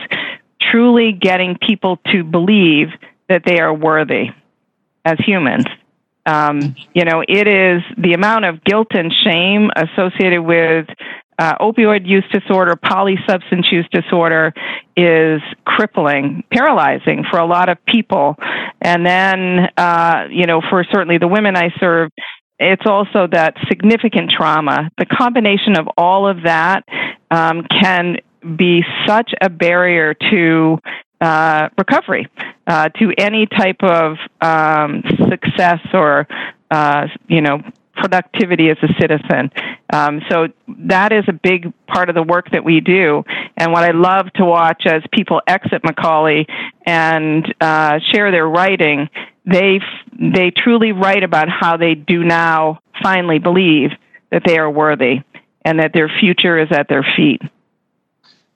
truly 0.70 1.12
getting 1.12 1.56
people 1.56 1.98
to 2.12 2.24
believe 2.24 2.88
that 3.28 3.42
they 3.44 3.60
are 3.60 3.72
worthy 3.72 4.28
as 5.04 5.18
humans. 5.18 5.64
Um, 6.26 6.74
you 6.94 7.04
know, 7.04 7.22
it 7.26 7.46
is 7.46 7.82
the 7.98 8.14
amount 8.14 8.46
of 8.46 8.64
guilt 8.64 8.88
and 8.92 9.12
shame 9.24 9.70
associated 9.76 10.42
with 10.42 10.86
uh, 11.38 11.56
opioid 11.60 12.06
use 12.06 12.24
disorder, 12.32 12.76
polysubstance 12.76 13.70
use 13.70 13.86
disorder 13.90 14.54
is 14.96 15.40
crippling, 15.64 16.44
paralyzing 16.52 17.24
for 17.28 17.38
a 17.38 17.46
lot 17.46 17.68
of 17.68 17.84
people. 17.86 18.36
And 18.80 19.04
then, 19.04 19.68
uh, 19.76 20.28
you 20.30 20.46
know, 20.46 20.62
for 20.70 20.84
certainly 20.84 21.18
the 21.18 21.28
women 21.28 21.56
I 21.56 21.70
serve, 21.80 22.10
it's 22.58 22.86
also 22.86 23.26
that 23.32 23.56
significant 23.68 24.30
trauma. 24.30 24.90
The 24.96 25.06
combination 25.06 25.76
of 25.76 25.88
all 25.96 26.28
of 26.28 26.44
that 26.44 26.84
um, 27.30 27.66
can 27.68 28.18
be 28.56 28.84
such 29.06 29.32
a 29.40 29.48
barrier 29.48 30.14
to 30.14 30.78
uh, 31.20 31.68
recovery, 31.78 32.28
uh, 32.66 32.88
to 32.90 33.12
any 33.18 33.46
type 33.46 33.82
of 33.82 34.16
um, 34.40 35.02
success 35.30 35.80
or 35.92 36.26
uh, 36.70 37.06
you 37.28 37.40
know 37.40 37.60
productivity 37.96 38.68
as 38.68 38.76
a 38.82 38.88
citizen. 39.00 39.50
Um, 39.92 40.20
so 40.28 40.48
that 40.66 41.12
is 41.12 41.24
a 41.28 41.32
big 41.32 41.72
part 41.86 42.08
of 42.08 42.14
the 42.14 42.22
work 42.22 42.50
that 42.50 42.64
we 42.64 42.80
do. 42.80 43.22
And 43.56 43.72
what 43.72 43.84
I 43.84 43.92
love 43.92 44.32
to 44.34 44.44
watch 44.44 44.82
as 44.86 45.02
people 45.12 45.40
exit 45.46 45.82
McAuley 45.82 46.46
and 46.84 47.54
uh, 47.60 48.00
share 48.12 48.30
their 48.30 48.48
writing, 48.48 49.08
they 49.46 49.80
they 50.12 50.50
truly 50.50 50.92
write 50.92 51.22
about 51.22 51.48
how 51.48 51.76
they 51.76 51.94
do 51.94 52.24
now 52.24 52.80
finally 53.02 53.38
believe 53.38 53.90
that 54.30 54.42
they 54.44 54.58
are 54.58 54.70
worthy 54.70 55.20
and 55.64 55.78
that 55.78 55.92
their 55.94 56.10
future 56.20 56.58
is 56.58 56.68
at 56.70 56.88
their 56.88 57.06
feet. 57.16 57.40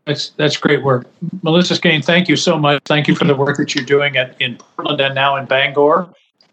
That's 0.09 0.31
that's 0.31 0.57
great 0.57 0.83
work, 0.83 1.07
Melissa 1.43 1.75
Skane. 1.75 2.01
Thank 2.01 2.31
you 2.31 2.37
so 2.37 2.59
much. 2.59 2.83
Thank 2.87 3.09
you 3.09 3.15
for 3.15 3.27
the 3.27 3.35
work 3.35 3.59
that 3.59 3.75
you're 3.75 3.85
doing 3.85 4.17
at, 4.17 4.41
in 4.41 4.57
Portland 4.57 5.03
and 5.03 5.15
now 5.15 5.37
in 5.37 5.45
Bangor. 5.45 6.09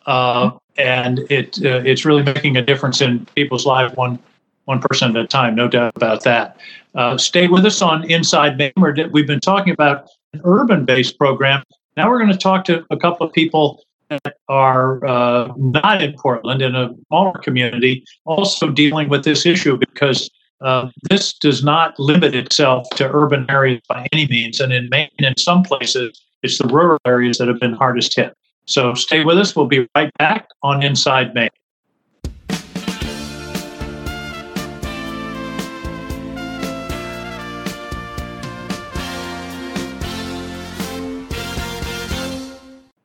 Uh, 0.05 0.51
and 0.77 1.19
it 1.29 1.57
uh, 1.63 1.81
it's 1.85 2.03
really 2.03 2.21
making 2.21 2.57
a 2.57 2.61
difference 2.61 2.99
in 2.99 3.25
people's 3.27 3.65
lives 3.65 3.95
one 3.95 4.19
one 4.65 4.81
person 4.81 5.15
at 5.15 5.23
a 5.23 5.25
time. 5.25 5.55
No 5.55 5.69
doubt 5.69 5.93
about 5.95 6.25
that. 6.25 6.57
Uh, 6.95 7.17
stay 7.17 7.47
with 7.47 7.65
us 7.65 7.81
on 7.81 8.03
Inside 8.11 8.57
Maine. 8.57 8.73
We've 9.13 9.25
been 9.25 9.39
talking 9.39 9.71
about 9.71 10.09
an 10.33 10.41
urban-based 10.43 11.17
program. 11.17 11.63
Now 11.95 12.09
we're 12.09 12.19
going 12.19 12.33
to 12.33 12.37
talk 12.37 12.65
to 12.65 12.85
a 12.89 12.97
couple 12.97 13.25
of 13.25 13.31
people 13.31 13.81
that 14.09 14.35
are 14.49 15.05
uh, 15.05 15.53
not 15.55 16.01
in 16.01 16.13
Portland 16.13 16.61
in 16.61 16.75
a 16.75 16.93
smaller 17.07 17.39
community, 17.39 18.03
also 18.25 18.69
dealing 18.69 19.07
with 19.07 19.23
this 19.23 19.45
issue 19.45 19.77
because 19.77 20.29
uh, 20.61 20.89
this 21.09 21.33
does 21.33 21.63
not 21.63 21.99
limit 21.99 22.33
itself 22.33 22.87
to 22.95 23.09
urban 23.11 23.45
areas 23.49 23.81
by 23.89 24.07
any 24.13 24.27
means. 24.27 24.59
And 24.59 24.71
in 24.71 24.87
Maine, 24.89 25.09
in 25.19 25.35
some 25.37 25.63
places, 25.63 26.21
it's 26.43 26.57
the 26.57 26.67
rural 26.67 26.97
areas 27.05 27.37
that 27.39 27.47
have 27.47 27.59
been 27.59 27.73
hardest 27.73 28.15
hit. 28.15 28.33
So 28.65 28.93
stay 28.93 29.23
with 29.23 29.37
us. 29.37 29.55
We'll 29.55 29.67
be 29.67 29.87
right 29.95 30.11
back 30.17 30.47
on 30.63 30.81
Inside 30.81 31.33
Maine. 31.35 31.49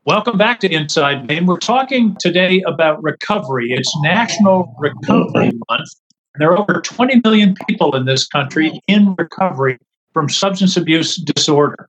Welcome 0.06 0.38
back 0.38 0.60
to 0.60 0.72
Inside 0.72 1.28
Maine. 1.28 1.46
We're 1.46 1.58
talking 1.58 2.16
today 2.20 2.62
about 2.66 3.02
recovery. 3.02 3.68
It's 3.70 3.92
National 4.02 4.74
Recovery 4.78 5.52
Month. 5.68 5.88
There 6.38 6.50
are 6.52 6.58
over 6.58 6.80
20 6.80 7.20
million 7.24 7.56
people 7.68 7.96
in 7.96 8.04
this 8.04 8.26
country 8.26 8.80
in 8.86 9.14
recovery 9.18 9.78
from 10.12 10.28
substance 10.28 10.76
abuse 10.76 11.16
disorder. 11.16 11.88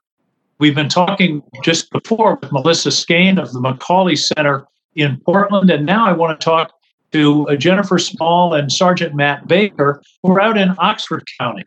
We've 0.59 0.75
been 0.75 0.89
talking 0.89 1.43
just 1.63 1.91
before 1.91 2.37
with 2.41 2.51
Melissa 2.51 2.91
Skane 2.91 3.37
of 3.37 3.51
the 3.51 3.59
McAuley 3.59 4.17
Center 4.17 4.65
in 4.95 5.19
Portland, 5.25 5.69
and 5.69 5.85
now 5.85 6.05
I 6.05 6.11
want 6.11 6.39
to 6.39 6.43
talk 6.43 6.73
to 7.11 7.47
uh, 7.49 7.55
Jennifer 7.55 7.97
Small 7.97 8.53
and 8.53 8.71
Sergeant 8.71 9.15
Matt 9.15 9.47
Baker, 9.47 10.01
who 10.21 10.31
are 10.31 10.41
out 10.41 10.57
in 10.57 10.75
Oxford 10.77 11.23
County. 11.39 11.63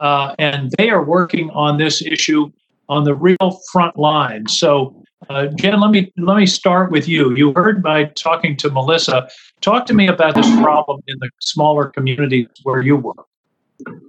Uh, 0.00 0.34
and 0.38 0.72
they 0.78 0.90
are 0.90 1.04
working 1.04 1.50
on 1.50 1.78
this 1.78 2.02
issue 2.02 2.50
on 2.88 3.04
the 3.04 3.14
real 3.14 3.60
front 3.70 3.98
line. 3.98 4.46
So, 4.48 4.97
uh, 5.28 5.46
Jen, 5.56 5.80
let 5.80 5.90
me 5.90 6.12
let 6.16 6.36
me 6.36 6.46
start 6.46 6.90
with 6.90 7.08
you. 7.08 7.34
You 7.34 7.52
heard 7.54 7.82
by 7.82 8.04
talking 8.04 8.56
to 8.58 8.70
Melissa. 8.70 9.28
Talk 9.60 9.86
to 9.86 9.94
me 9.94 10.06
about 10.06 10.34
this 10.34 10.48
problem 10.60 11.00
in 11.06 11.16
the 11.20 11.30
smaller 11.40 11.86
communities 11.86 12.46
where 12.62 12.82
you 12.82 12.96
work. 12.96 13.26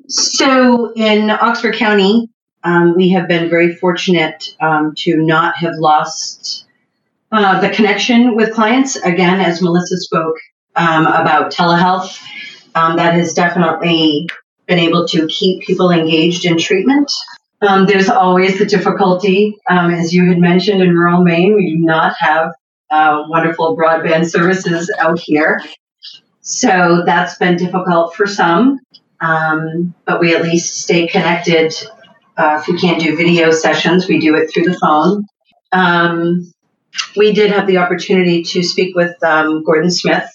So, 0.07 0.93
in 0.95 1.29
Oxford 1.29 1.75
County, 1.75 2.29
um, 2.63 2.95
we 2.95 3.09
have 3.09 3.27
been 3.27 3.49
very 3.49 3.75
fortunate 3.75 4.55
um, 4.61 4.93
to 4.97 5.17
not 5.17 5.55
have 5.57 5.73
lost 5.77 6.65
uh, 7.31 7.59
the 7.59 7.69
connection 7.69 8.35
with 8.35 8.53
clients. 8.53 8.95
Again, 8.97 9.39
as 9.39 9.61
Melissa 9.61 9.97
spoke 9.97 10.35
um, 10.75 11.07
about 11.07 11.51
telehealth, 11.51 12.19
um, 12.75 12.95
that 12.97 13.13
has 13.13 13.33
definitely 13.33 14.27
been 14.67 14.79
able 14.79 15.07
to 15.07 15.27
keep 15.27 15.63
people 15.63 15.89
engaged 15.91 16.45
in 16.45 16.57
treatment. 16.57 17.11
Um, 17.61 17.85
there's 17.85 18.09
always 18.09 18.57
the 18.57 18.65
difficulty, 18.65 19.57
um, 19.69 19.91
as 19.91 20.13
you 20.13 20.25
had 20.27 20.37
mentioned, 20.39 20.81
in 20.81 20.93
rural 20.93 21.23
Maine, 21.23 21.55
we 21.55 21.75
do 21.75 21.83
not 21.83 22.15
have 22.17 22.53
uh, 22.89 23.23
wonderful 23.27 23.77
broadband 23.77 24.29
services 24.29 24.91
out 24.97 25.19
here. 25.19 25.61
So 26.41 27.03
that's 27.05 27.37
been 27.37 27.57
difficult 27.57 28.15
for 28.15 28.25
some, 28.25 28.79
um, 29.19 29.93
but 30.05 30.19
we 30.19 30.33
at 30.35 30.43
least 30.43 30.81
stay 30.81 31.07
connected. 31.07 31.73
Uh, 32.37 32.59
if 32.61 32.67
we 32.67 32.79
can't 32.79 33.01
do 33.01 33.17
video 33.17 33.51
sessions, 33.51 34.07
we 34.07 34.19
do 34.19 34.35
it 34.35 34.51
through 34.51 34.63
the 34.63 34.79
phone. 34.79 35.27
Um, 35.71 36.51
we 37.15 37.33
did 37.33 37.51
have 37.51 37.67
the 37.67 37.77
opportunity 37.77 38.41
to 38.43 38.63
speak 38.63 38.95
with 38.95 39.21
um, 39.23 39.63
Gordon 39.63 39.91
Smith, 39.91 40.27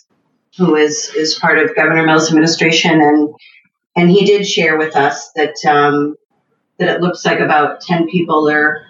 who 0.57 0.77
is 0.77 1.11
is 1.17 1.35
part 1.35 1.59
of 1.59 1.75
Governor 1.75 2.05
Mills' 2.05 2.29
administration, 2.29 3.01
and 3.01 3.35
and 3.97 4.11
he 4.11 4.25
did 4.25 4.47
share 4.47 4.79
with 4.79 4.95
us 4.95 5.33
that 5.35 5.55
um, 5.69 6.15
that 6.79 6.89
it 6.89 7.01
looks 7.01 7.25
like 7.25 7.41
about 7.41 7.81
10 7.81 8.09
people 8.09 8.49
are 8.49 8.87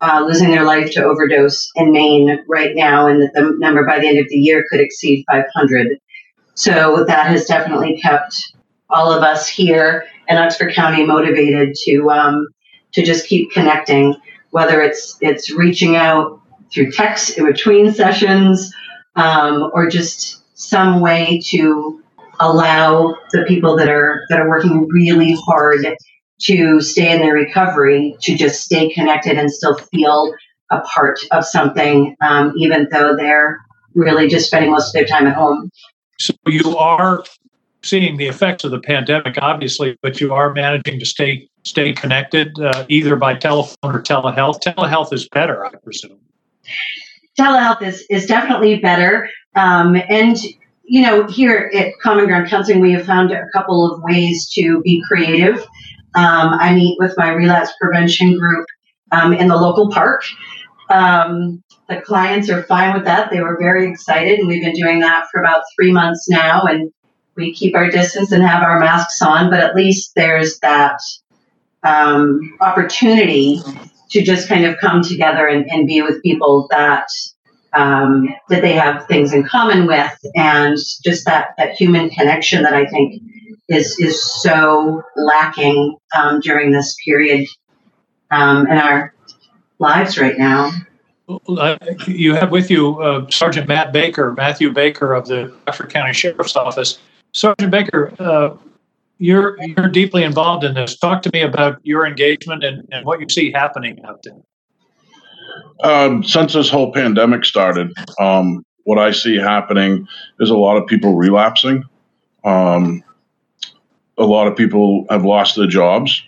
uh, 0.00 0.24
losing 0.26 0.50
their 0.50 0.64
life 0.64 0.90
to 0.92 1.04
overdose 1.04 1.70
in 1.76 1.92
Maine 1.92 2.44
right 2.48 2.74
now, 2.74 3.06
and 3.06 3.22
that 3.22 3.32
the 3.34 3.54
number 3.58 3.86
by 3.86 3.98
the 3.98 4.06
end 4.06 4.18
of 4.18 4.28
the 4.28 4.36
year 4.36 4.64
could 4.70 4.80
exceed 4.80 5.24
500. 5.30 5.98
So 6.54 7.04
that 7.04 7.26
has 7.26 7.46
definitely 7.46 7.98
kept 8.00 8.34
all 8.90 9.10
of 9.12 9.22
us 9.22 9.48
here 9.48 10.04
in 10.28 10.36
Oxford 10.36 10.74
County 10.74 11.04
motivated 11.04 11.74
to 11.84 12.10
um, 12.10 12.48
to 12.92 13.02
just 13.02 13.26
keep 13.26 13.50
connecting, 13.50 14.14
whether 14.50 14.80
it's 14.80 15.16
it's 15.20 15.50
reaching 15.50 15.96
out 15.96 16.40
through 16.72 16.92
text 16.92 17.38
in 17.38 17.46
between 17.46 17.92
sessions, 17.92 18.72
um, 19.16 19.70
or 19.72 19.88
just 19.88 20.42
some 20.56 21.00
way 21.00 21.40
to 21.46 22.02
allow 22.40 23.16
the 23.32 23.44
people 23.44 23.76
that 23.76 23.88
are 23.88 24.24
that 24.28 24.38
are 24.38 24.48
working 24.48 24.86
really 24.88 25.36
hard 25.46 25.86
to 26.42 26.80
stay 26.80 27.12
in 27.12 27.20
their 27.20 27.34
recovery 27.34 28.16
to 28.22 28.36
just 28.36 28.62
stay 28.64 28.92
connected 28.92 29.38
and 29.38 29.50
still 29.50 29.76
feel 29.76 30.34
a 30.70 30.80
part 30.80 31.20
of 31.30 31.44
something, 31.44 32.16
um, 32.20 32.52
even 32.56 32.88
though 32.90 33.16
they're 33.16 33.60
really 33.94 34.28
just 34.28 34.46
spending 34.46 34.70
most 34.70 34.88
of 34.88 34.92
their 34.94 35.06
time 35.06 35.26
at 35.26 35.34
home. 35.34 35.70
So 36.18 36.32
you 36.46 36.76
are 36.76 37.24
seeing 37.82 38.16
the 38.16 38.26
effects 38.26 38.64
of 38.64 38.70
the 38.70 38.80
pandemic, 38.80 39.36
obviously, 39.40 39.96
but 40.02 40.20
you 40.20 40.32
are 40.32 40.52
managing 40.52 40.98
to 40.98 41.06
stay 41.06 41.48
stay 41.64 41.94
connected 41.94 42.58
uh, 42.60 42.84
either 42.90 43.16
by 43.16 43.34
telephone 43.34 43.96
or 43.96 44.02
telehealth. 44.02 44.60
Telehealth 44.60 45.12
is 45.12 45.28
better, 45.28 45.64
I 45.64 45.70
presume. 45.82 46.18
Telehealth 47.38 47.82
is 47.82 48.04
is 48.10 48.26
definitely 48.26 48.78
better, 48.80 49.28
um, 49.56 49.96
and 50.08 50.38
you 50.86 51.02
know, 51.02 51.26
here 51.26 51.70
at 51.74 51.98
Common 52.00 52.26
Ground 52.26 52.48
Counseling, 52.48 52.80
we 52.80 52.92
have 52.92 53.06
found 53.06 53.32
a 53.32 53.46
couple 53.52 53.90
of 53.90 54.02
ways 54.02 54.50
to 54.54 54.82
be 54.82 55.02
creative 55.06 55.66
um, 56.14 56.54
I 56.54 56.74
meet 56.74 56.96
with 56.98 57.14
my 57.16 57.30
relapse 57.30 57.72
prevention 57.80 58.38
group 58.38 58.66
um, 59.12 59.32
in 59.32 59.48
the 59.48 59.56
local 59.56 59.90
park. 59.90 60.24
Um, 60.90 61.62
the 61.88 62.00
clients 62.00 62.48
are 62.50 62.62
fine 62.64 62.94
with 62.94 63.04
that. 63.04 63.30
They 63.30 63.40
were 63.40 63.58
very 63.58 63.88
excited, 63.90 64.38
and 64.38 64.48
we've 64.48 64.62
been 64.62 64.74
doing 64.74 65.00
that 65.00 65.26
for 65.30 65.40
about 65.40 65.64
three 65.76 65.92
months 65.92 66.28
now. 66.28 66.62
And 66.62 66.92
we 67.36 67.52
keep 67.52 67.74
our 67.74 67.90
distance 67.90 68.32
and 68.32 68.42
have 68.42 68.62
our 68.62 68.78
masks 68.78 69.20
on, 69.20 69.50
but 69.50 69.60
at 69.60 69.74
least 69.74 70.12
there's 70.14 70.58
that 70.60 70.98
um, 71.82 72.56
opportunity 72.60 73.60
to 74.10 74.22
just 74.22 74.48
kind 74.48 74.64
of 74.64 74.78
come 74.78 75.02
together 75.02 75.46
and, 75.46 75.66
and 75.70 75.86
be 75.86 76.00
with 76.00 76.22
people 76.22 76.68
that 76.70 77.08
um, 77.72 78.28
that 78.48 78.62
they 78.62 78.72
have 78.72 79.06
things 79.08 79.32
in 79.32 79.42
common 79.42 79.86
with, 79.86 80.16
and 80.36 80.78
just 81.02 81.24
that 81.26 81.48
that 81.58 81.72
human 81.72 82.08
connection 82.10 82.62
that 82.62 82.72
I 82.72 82.86
think 82.86 83.20
is 83.68 83.98
is 83.98 84.42
so 84.42 85.02
lacking 85.16 85.96
um, 86.16 86.40
during 86.40 86.72
this 86.72 86.94
period 87.04 87.48
um, 88.30 88.66
in 88.66 88.76
our 88.76 89.14
lives 89.78 90.18
right 90.18 90.38
now. 90.38 90.70
Uh, 91.48 91.76
you 92.06 92.34
have 92.34 92.50
with 92.50 92.70
you 92.70 93.00
uh, 93.00 93.26
Sergeant 93.30 93.66
Matt 93.66 93.92
Baker, 93.92 94.32
Matthew 94.32 94.72
Baker 94.72 95.14
of 95.14 95.26
the 95.26 95.54
Oxford 95.66 95.90
County 95.90 96.12
Sheriff's 96.12 96.54
Office. 96.54 96.98
Sergeant 97.32 97.70
Baker, 97.70 98.12
uh, 98.18 98.56
you're 99.18 99.56
you're 99.62 99.88
deeply 99.88 100.22
involved 100.22 100.64
in 100.64 100.74
this. 100.74 100.98
Talk 100.98 101.22
to 101.22 101.30
me 101.32 101.40
about 101.40 101.80
your 101.82 102.06
engagement 102.06 102.62
and, 102.62 102.86
and 102.92 103.06
what 103.06 103.20
you 103.20 103.26
see 103.28 103.50
happening 103.50 103.98
out 104.04 104.22
there. 104.22 104.34
Um, 105.82 106.22
since 106.22 106.52
this 106.52 106.68
whole 106.68 106.92
pandemic 106.92 107.44
started, 107.44 107.92
um, 108.20 108.64
what 108.84 108.98
I 108.98 109.10
see 109.10 109.36
happening 109.36 110.06
is 110.40 110.50
a 110.50 110.56
lot 110.56 110.76
of 110.76 110.86
people 110.86 111.16
relapsing. 111.16 111.84
Um, 112.44 113.02
a 114.18 114.24
lot 114.24 114.46
of 114.46 114.56
people 114.56 115.06
have 115.10 115.24
lost 115.24 115.56
their 115.56 115.66
jobs, 115.66 116.22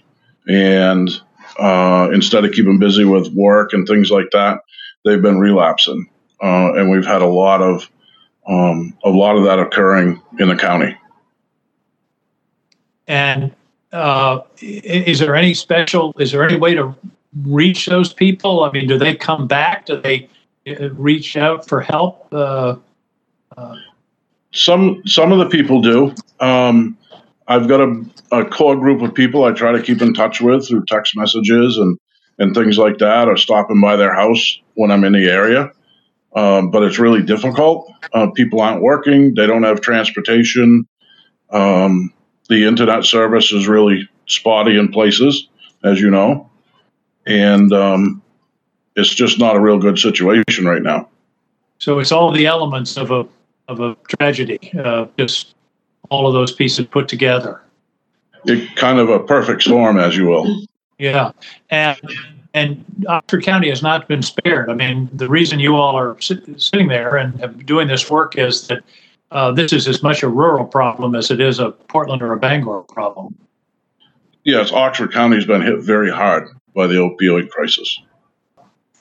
and 0.49 1.11
uh, 1.59 2.09
instead 2.13 2.45
of 2.45 2.53
keeping 2.53 2.79
busy 2.79 3.05
with 3.05 3.33
work 3.33 3.73
and 3.73 3.87
things 3.87 4.11
like 4.11 4.31
that, 4.33 4.61
they've 5.05 5.23
been 5.23 5.39
relapsing, 5.39 6.09
uh, 6.43 6.75
and 6.75 6.91
we've 6.91 7.07
had 7.07 7.23
a 7.23 7.27
lot 7.27 7.63
of 7.63 7.89
um, 8.49 8.97
a 9.05 9.11
lot 9.11 9.37
of 9.37 9.45
that 9.45 9.59
occurring 9.59 10.21
in 10.39 10.49
the 10.49 10.57
county. 10.57 10.97
And 13.09 13.55
uh, 13.93 14.41
is 14.61 15.19
there 15.19 15.35
any 15.35 15.55
special? 15.55 16.15
Is 16.19 16.33
there 16.33 16.45
any 16.45 16.57
way 16.57 16.75
to 16.75 16.95
reach 17.43 17.87
those 17.87 18.13
people? 18.13 18.65
I 18.65 18.71
mean, 18.71 18.87
do 18.87 18.99
they 18.99 19.15
come 19.15 19.47
back? 19.47 19.87
Do 19.87 20.01
they 20.01 20.29
uh, 20.67 20.91
reach 20.91 21.37
out 21.37 21.69
for 21.69 21.81
help? 21.81 22.27
Uh, 22.33 22.77
uh, 23.57 23.77
some 24.53 25.03
some 25.07 25.33
of 25.33 25.39
the 25.39 25.49
people 25.49 25.81
do. 25.81 26.15
Um, 26.41 26.97
I've 27.49 27.69
got 27.69 27.81
a, 27.81 28.05
a, 28.33 28.45
core 28.45 28.77
group 28.77 29.03
of 29.03 29.15
people 29.15 29.45
I 29.45 29.53
try 29.53 29.73
to 29.73 29.83
keep 29.83 30.03
in 30.03 30.15
touch 30.15 30.41
with 30.41 30.67
through 30.67 30.85
text 30.89 31.17
messages 31.17 31.79
and, 31.79 31.99
and 32.39 32.55
things 32.55 32.77
like 32.77 32.99
that, 32.99 33.29
or 33.29 33.37
stopping 33.37 33.81
by 33.81 33.97
their 33.97 34.15
house 34.15 34.59
when 34.75 34.91
I'm 34.91 35.05
in 35.05 35.13
the 35.13 35.29
area. 35.29 35.71
Um, 36.35 36.71
but 36.71 36.83
it's 36.83 36.99
really 36.99 37.23
difficult. 37.23 37.91
Uh, 38.13 38.31
people 38.31 38.61
aren't 38.61 38.83
working, 38.83 39.35
they 39.35 39.47
don't 39.47 39.63
have 39.63 39.81
transportation. 39.81 40.87
Um, 41.51 42.13
the 42.49 42.67
internet 42.67 43.05
service 43.05 43.53
is 43.53 43.69
really 43.69 44.09
spotty 44.27 44.79
in 44.79 44.89
places, 44.89 45.49
as 45.85 46.01
you 46.01 46.11
know, 46.11 46.51
and 47.27 47.73
um, 47.73 48.23
it's 48.97 49.15
just 49.15 49.39
not 49.39 49.57
a 49.57 49.61
real 49.61 49.79
good 49.79 49.99
situation 49.99 50.65
right 50.65 50.83
now. 50.83 51.09
So 51.79 51.99
it's 51.99 52.13
all 52.13 52.33
the 52.33 52.47
elements 52.47 52.97
of 52.97 53.11
a 53.11 53.27
of 53.69 53.81
a 53.81 53.97
tragedy, 54.17 54.73
uh, 54.79 55.07
just 55.19 55.56
all 56.11 56.27
of 56.27 56.35
those 56.35 56.53
pieces 56.53 56.87
put 56.87 57.09
together. 57.09 57.61
It 58.45 58.75
kind 58.77 58.99
of 58.99 59.09
a 59.09 59.21
perfect 59.21 59.63
storm, 59.63 59.99
as 59.99 60.17
you 60.17 60.27
will. 60.27 60.65
Yeah, 60.99 61.33
and 61.71 61.99
and 62.55 62.85
Oxford 63.09 63.43
County 63.43 63.69
has 63.69 63.83
not 63.83 64.09
been 64.09 64.23
spared. 64.23 64.71
I 64.71 64.75
mean, 64.75 65.11
the 65.13 65.29
reason 65.29 65.61
you 65.61 65.77
all 65.77 65.97
are 65.97 66.19
sit, 66.21 66.61
sitting 66.61 66.89
there 66.89 67.17
and 67.17 67.67
doing 67.67 67.87
this 67.87 68.11
work 68.11 68.39
is 68.39 68.67
that 68.69 68.83
uh, 69.31 69.53
this 69.53 69.73
is 69.73 69.87
as 69.89 70.03
much 70.03 70.23
a 70.23 70.29
rural 70.29 70.65
problem 70.65 71.15
as 71.15 71.31
it 71.31 71.41
is 71.41 71.59
a 71.59 71.73
Portland 71.73 72.23
or 72.23 72.33
a 72.33 72.39
Bangor 72.39 72.83
problem. 72.83 73.37
Yes, 74.45 74.73
Oxford 74.73 75.13
County 75.13 75.37
has 75.37 75.45
been 75.45 75.61
hit 75.61 75.81
very 75.81 76.11
hard 76.11 76.49
by 76.75 76.87
the 76.87 76.95
opioid 76.95 77.51
crisis. 77.51 78.01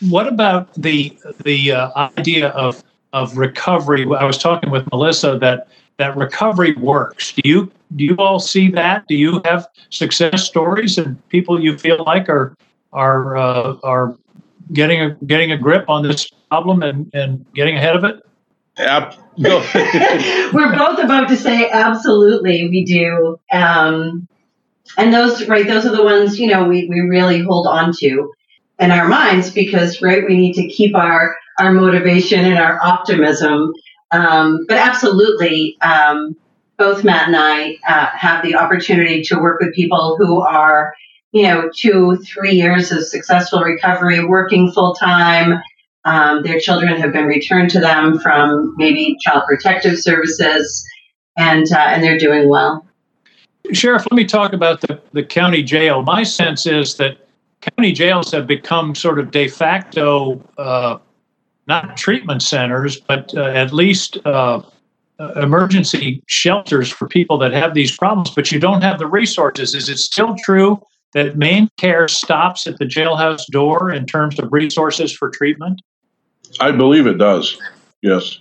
What 0.09 0.27
about 0.27 0.73
the 0.73 1.17
the 1.43 1.71
uh, 1.71 2.09
idea 2.17 2.49
of 2.49 2.83
of 3.13 3.37
recovery? 3.37 4.05
I 4.19 4.25
was 4.25 4.37
talking 4.37 4.69
with 4.69 4.89
Melissa 4.91 5.37
that 5.39 5.67
that 5.97 6.15
recovery 6.15 6.73
works. 6.75 7.33
Do 7.33 7.41
you 7.47 7.71
do 7.95 8.03
you 8.03 8.15
all 8.17 8.39
see 8.39 8.69
that? 8.71 9.07
Do 9.07 9.15
you 9.15 9.41
have 9.45 9.67
success 9.89 10.43
stories 10.43 10.97
and 10.97 11.17
people 11.29 11.61
you 11.61 11.77
feel 11.77 12.03
like 12.05 12.29
are 12.29 12.55
are 12.93 13.37
uh, 13.37 13.75
are 13.83 14.17
getting 14.73 15.01
a 15.01 15.15
getting 15.25 15.51
a 15.51 15.57
grip 15.57 15.89
on 15.89 16.03
this 16.03 16.29
problem 16.49 16.83
and, 16.83 17.09
and 17.13 17.45
getting 17.53 17.77
ahead 17.77 17.95
of 17.95 18.03
it? 18.03 18.25
Yep. 18.77 19.15
We're 19.37 20.75
both 20.75 20.99
about 20.99 21.29
to 21.29 21.37
say 21.37 21.69
absolutely 21.69 22.69
we 22.69 22.83
do. 22.83 23.39
Um, 23.51 24.27
and 24.97 25.13
those 25.13 25.47
right, 25.47 25.67
those 25.67 25.85
are 25.85 25.95
the 25.95 26.03
ones, 26.03 26.39
you 26.39 26.47
know, 26.47 26.67
we, 26.67 26.87
we 26.87 27.01
really 27.01 27.41
hold 27.41 27.67
on 27.67 27.93
to 27.99 28.33
in 28.79 28.91
our 28.91 29.07
minds 29.07 29.49
because 29.49 30.01
right, 30.01 30.25
we 30.27 30.37
need 30.37 30.53
to 30.53 30.67
keep 30.67 30.95
our 30.95 31.35
our 31.59 31.71
motivation 31.71 32.43
and 32.45 32.57
our 32.57 32.79
optimism. 32.83 33.73
Um, 34.11 34.65
but 34.67 34.77
absolutely, 34.77 35.77
um, 35.81 36.35
both 36.77 37.03
Matt 37.03 37.27
and 37.27 37.35
I 37.35 37.77
uh, 37.87 38.07
have 38.13 38.43
the 38.43 38.55
opportunity 38.55 39.21
to 39.23 39.39
work 39.39 39.61
with 39.61 39.73
people 39.73 40.15
who 40.17 40.41
are 40.41 40.93
you 41.35 41.43
know, 41.43 41.69
two, 41.75 42.15
three 42.25 42.53
years 42.53 42.93
of 42.93 43.05
successful 43.05 43.59
recovery, 43.59 44.23
working 44.23 44.71
full 44.71 44.95
time. 44.95 45.61
Um, 46.05 46.43
their 46.43 46.61
children 46.61 46.95
have 46.95 47.11
been 47.11 47.25
returned 47.25 47.69
to 47.71 47.79
them 47.81 48.19
from 48.19 48.73
maybe 48.77 49.17
child 49.19 49.43
protective 49.45 49.99
services, 49.99 50.87
and 51.37 51.69
uh, 51.73 51.77
and 51.77 52.01
they're 52.01 52.17
doing 52.17 52.47
well. 52.47 52.87
Sheriff, 53.73 54.07
let 54.09 54.15
me 54.15 54.23
talk 54.23 54.53
about 54.53 54.79
the, 54.79 55.01
the 55.11 55.23
county 55.23 55.61
jail. 55.61 56.03
My 56.03 56.23
sense 56.23 56.65
is 56.65 56.95
that 56.95 57.17
county 57.59 57.91
jails 57.91 58.31
have 58.31 58.47
become 58.47 58.95
sort 58.95 59.19
of 59.19 59.31
de 59.31 59.49
facto, 59.49 60.41
uh, 60.57 60.99
not 61.67 61.97
treatment 61.97 62.41
centers, 62.41 62.99
but 62.99 63.33
uh, 63.35 63.45
at 63.45 63.73
least 63.73 64.17
uh, 64.25 64.61
emergency 65.35 66.21
shelters 66.27 66.89
for 66.89 67.07
people 67.07 67.37
that 67.37 67.53
have 67.53 67.73
these 67.73 67.95
problems, 67.95 68.29
but 68.29 68.51
you 68.51 68.59
don't 68.59 68.81
have 68.81 68.99
the 68.99 69.07
resources. 69.07 69.73
Is 69.73 69.89
it 69.89 69.97
still 69.97 70.35
true 70.43 70.81
that 71.13 71.35
MaineCare 71.35 72.09
stops 72.09 72.67
at 72.67 72.77
the 72.77 72.85
jailhouse 72.85 73.45
door 73.49 73.91
in 73.91 74.05
terms 74.05 74.37
of 74.39 74.51
resources 74.51 75.13
for 75.13 75.29
treatment? 75.29 75.81
I 76.59 76.71
believe 76.71 77.07
it 77.07 77.17
does. 77.17 77.57
Yes. 78.01 78.39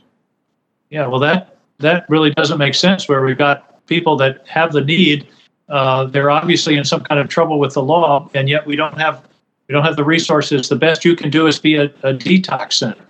Yeah, 0.90 1.06
well, 1.06 1.20
that 1.20 1.56
that 1.78 2.04
really 2.08 2.30
doesn't 2.30 2.58
make 2.58 2.74
sense. 2.74 3.08
Where 3.08 3.24
we've 3.24 3.38
got 3.38 3.86
people 3.86 4.16
that 4.16 4.46
have 4.46 4.72
the 4.72 4.80
need, 4.80 5.26
uh, 5.68 6.04
they're 6.04 6.30
obviously 6.30 6.76
in 6.76 6.84
some 6.84 7.02
kind 7.02 7.20
of 7.20 7.28
trouble 7.28 7.58
with 7.58 7.74
the 7.74 7.82
law, 7.82 8.28
and 8.34 8.48
yet 8.48 8.66
we 8.66 8.76
don't 8.76 8.98
have 8.98 9.26
we 9.68 9.72
don't 9.72 9.84
have 9.84 9.96
the 9.96 10.04
resources. 10.04 10.68
The 10.68 10.76
best 10.76 11.04
you 11.04 11.16
can 11.16 11.30
do 11.30 11.46
is 11.46 11.58
be 11.58 11.76
a, 11.76 11.84
a 12.02 12.12
detox 12.12 12.74
center. 12.74 13.04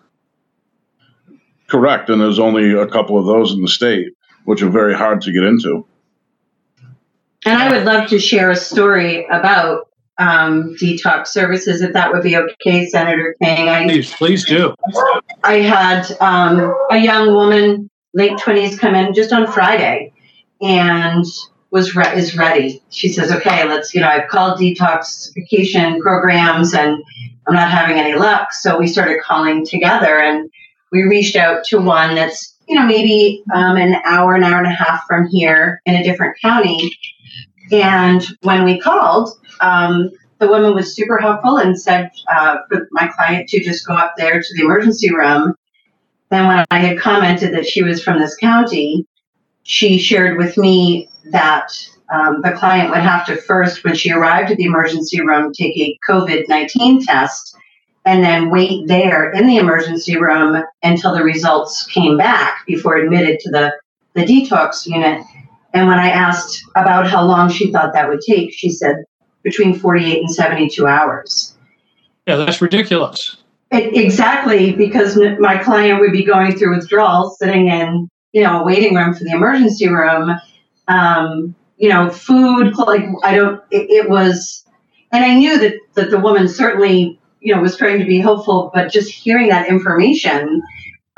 Correct, 1.74 2.08
and 2.08 2.20
there's 2.20 2.38
only 2.38 2.72
a 2.72 2.86
couple 2.86 3.18
of 3.18 3.26
those 3.26 3.52
in 3.52 3.60
the 3.60 3.66
state, 3.66 4.06
which 4.44 4.62
are 4.62 4.70
very 4.70 4.94
hard 4.94 5.20
to 5.22 5.32
get 5.32 5.42
into. 5.42 5.84
And 7.44 7.60
I 7.60 7.68
would 7.68 7.84
love 7.84 8.08
to 8.10 8.20
share 8.20 8.52
a 8.52 8.54
story 8.54 9.26
about 9.26 9.88
um, 10.16 10.76
detox 10.80 11.26
services, 11.26 11.82
if 11.82 11.92
that 11.94 12.12
would 12.12 12.22
be 12.22 12.36
okay, 12.36 12.86
Senator 12.86 13.34
King. 13.42 13.68
I, 13.68 13.88
please, 13.88 14.14
please 14.14 14.44
do. 14.44 14.72
I 15.42 15.54
had 15.54 16.16
um, 16.20 16.72
a 16.92 16.98
young 16.98 17.34
woman, 17.34 17.90
late 18.12 18.38
twenties, 18.38 18.78
come 18.78 18.94
in 18.94 19.12
just 19.12 19.32
on 19.32 19.50
Friday, 19.50 20.12
and 20.62 21.24
was 21.72 21.96
re- 21.96 22.16
is 22.16 22.36
ready. 22.36 22.80
She 22.90 23.08
says, 23.08 23.32
"Okay, 23.32 23.66
let's." 23.66 23.92
You 23.92 24.00
know, 24.00 24.08
I've 24.08 24.28
called 24.28 24.60
detoxification 24.60 25.98
programs, 25.98 26.72
and 26.72 27.02
I'm 27.48 27.54
not 27.54 27.72
having 27.72 27.98
any 27.98 28.14
luck. 28.14 28.52
So 28.52 28.78
we 28.78 28.86
started 28.86 29.20
calling 29.24 29.66
together, 29.66 30.20
and 30.20 30.48
we 30.94 31.02
reached 31.02 31.36
out 31.36 31.64
to 31.64 31.78
one 31.80 32.14
that's 32.14 32.56
you 32.66 32.74
know 32.74 32.86
maybe 32.86 33.42
um, 33.54 33.76
an 33.76 33.96
hour, 34.06 34.34
an 34.34 34.44
hour 34.44 34.58
and 34.58 34.72
a 34.72 34.74
half 34.74 35.04
from 35.06 35.26
here 35.28 35.82
in 35.84 35.94
a 35.94 36.02
different 36.02 36.34
county 36.40 36.90
and 37.70 38.26
when 38.42 38.64
we 38.64 38.78
called, 38.78 39.30
um, 39.60 40.10
the 40.38 40.48
woman 40.48 40.74
was 40.74 40.94
super 40.94 41.18
helpful 41.18 41.58
and 41.58 41.80
said 41.80 42.10
uh, 42.30 42.58
for 42.68 42.88
my 42.90 43.08
client 43.08 43.48
to 43.48 43.62
just 43.62 43.86
go 43.86 43.94
up 43.94 44.14
there 44.16 44.40
to 44.40 44.54
the 44.54 44.62
emergency 44.62 45.14
room. 45.14 45.54
Then, 46.30 46.46
when 46.48 46.64
I 46.70 46.78
had 46.78 46.98
commented 46.98 47.54
that 47.54 47.66
she 47.66 47.82
was 47.82 48.02
from 48.02 48.18
this 48.18 48.36
county, 48.36 49.06
she 49.62 49.98
shared 49.98 50.36
with 50.36 50.58
me 50.58 51.08
that 51.30 51.72
um, 52.12 52.42
the 52.42 52.52
client 52.52 52.90
would 52.90 52.98
have 52.98 53.26
to 53.26 53.36
first, 53.36 53.84
when 53.84 53.94
she 53.94 54.10
arrived 54.10 54.50
at 54.50 54.58
the 54.58 54.64
emergency 54.64 55.20
room, 55.20 55.52
take 55.52 55.76
a 55.76 55.96
COVID 56.08 56.44
19 56.48 57.04
test 57.04 57.53
and 58.04 58.22
then 58.22 58.50
wait 58.50 58.86
there 58.86 59.30
in 59.32 59.46
the 59.46 59.56
emergency 59.56 60.16
room 60.16 60.62
until 60.82 61.14
the 61.14 61.22
results 61.22 61.86
came 61.86 62.16
back 62.16 62.66
before 62.66 62.96
admitted 62.96 63.40
to 63.40 63.50
the, 63.50 63.72
the 64.14 64.22
detox 64.22 64.86
unit. 64.86 65.24
And 65.72 65.88
when 65.88 65.98
I 65.98 66.08
asked 66.08 66.62
about 66.76 67.06
how 67.06 67.24
long 67.24 67.50
she 67.50 67.72
thought 67.72 67.92
that 67.94 68.08
would 68.08 68.20
take, 68.20 68.52
she 68.52 68.70
said 68.70 69.04
between 69.42 69.78
48 69.78 70.20
and 70.20 70.30
72 70.30 70.86
hours. 70.86 71.56
Yeah, 72.26 72.36
that's 72.36 72.60
ridiculous. 72.60 73.36
It, 73.70 73.96
exactly, 73.96 74.72
because 74.72 75.18
my 75.38 75.58
client 75.58 76.00
would 76.00 76.12
be 76.12 76.24
going 76.24 76.56
through 76.56 76.76
withdrawal, 76.76 77.30
sitting 77.38 77.68
in, 77.68 78.08
you 78.32 78.42
know, 78.42 78.60
a 78.60 78.64
waiting 78.64 78.94
room 78.94 79.14
for 79.14 79.24
the 79.24 79.32
emergency 79.32 79.88
room. 79.88 80.30
Um, 80.88 81.54
you 81.76 81.88
know, 81.88 82.08
food, 82.10 82.76
like 82.78 83.04
I 83.22 83.34
don't, 83.34 83.60
it, 83.70 83.90
it 83.90 84.08
was, 84.08 84.64
and 85.12 85.24
I 85.24 85.34
knew 85.34 85.58
that, 85.58 85.74
that 85.94 86.10
the 86.10 86.18
woman 86.18 86.48
certainly, 86.48 87.18
you 87.44 87.54
know, 87.54 87.60
was 87.60 87.76
trying 87.76 87.98
to 87.98 88.06
be 88.06 88.20
hopeful, 88.20 88.70
but 88.74 88.90
just 88.90 89.10
hearing 89.10 89.48
that 89.48 89.68
information, 89.68 90.62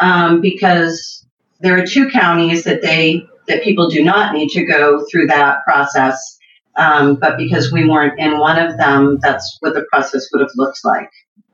um, 0.00 0.40
because 0.40 1.24
there 1.60 1.80
are 1.80 1.86
two 1.86 2.10
counties 2.10 2.64
that 2.64 2.82
they 2.82 3.24
that 3.46 3.62
people 3.62 3.88
do 3.88 4.02
not 4.02 4.34
need 4.34 4.48
to 4.50 4.64
go 4.64 5.06
through 5.10 5.28
that 5.28 5.64
process. 5.64 6.36
Um, 6.76 7.14
but 7.14 7.38
because 7.38 7.72
we 7.72 7.88
weren't 7.88 8.18
in 8.18 8.38
one 8.38 8.58
of 8.58 8.76
them, 8.76 9.18
that's 9.22 9.56
what 9.60 9.72
the 9.72 9.86
process 9.90 10.28
would 10.32 10.42
have 10.42 10.50
looked 10.56 10.84
like. 10.84 11.08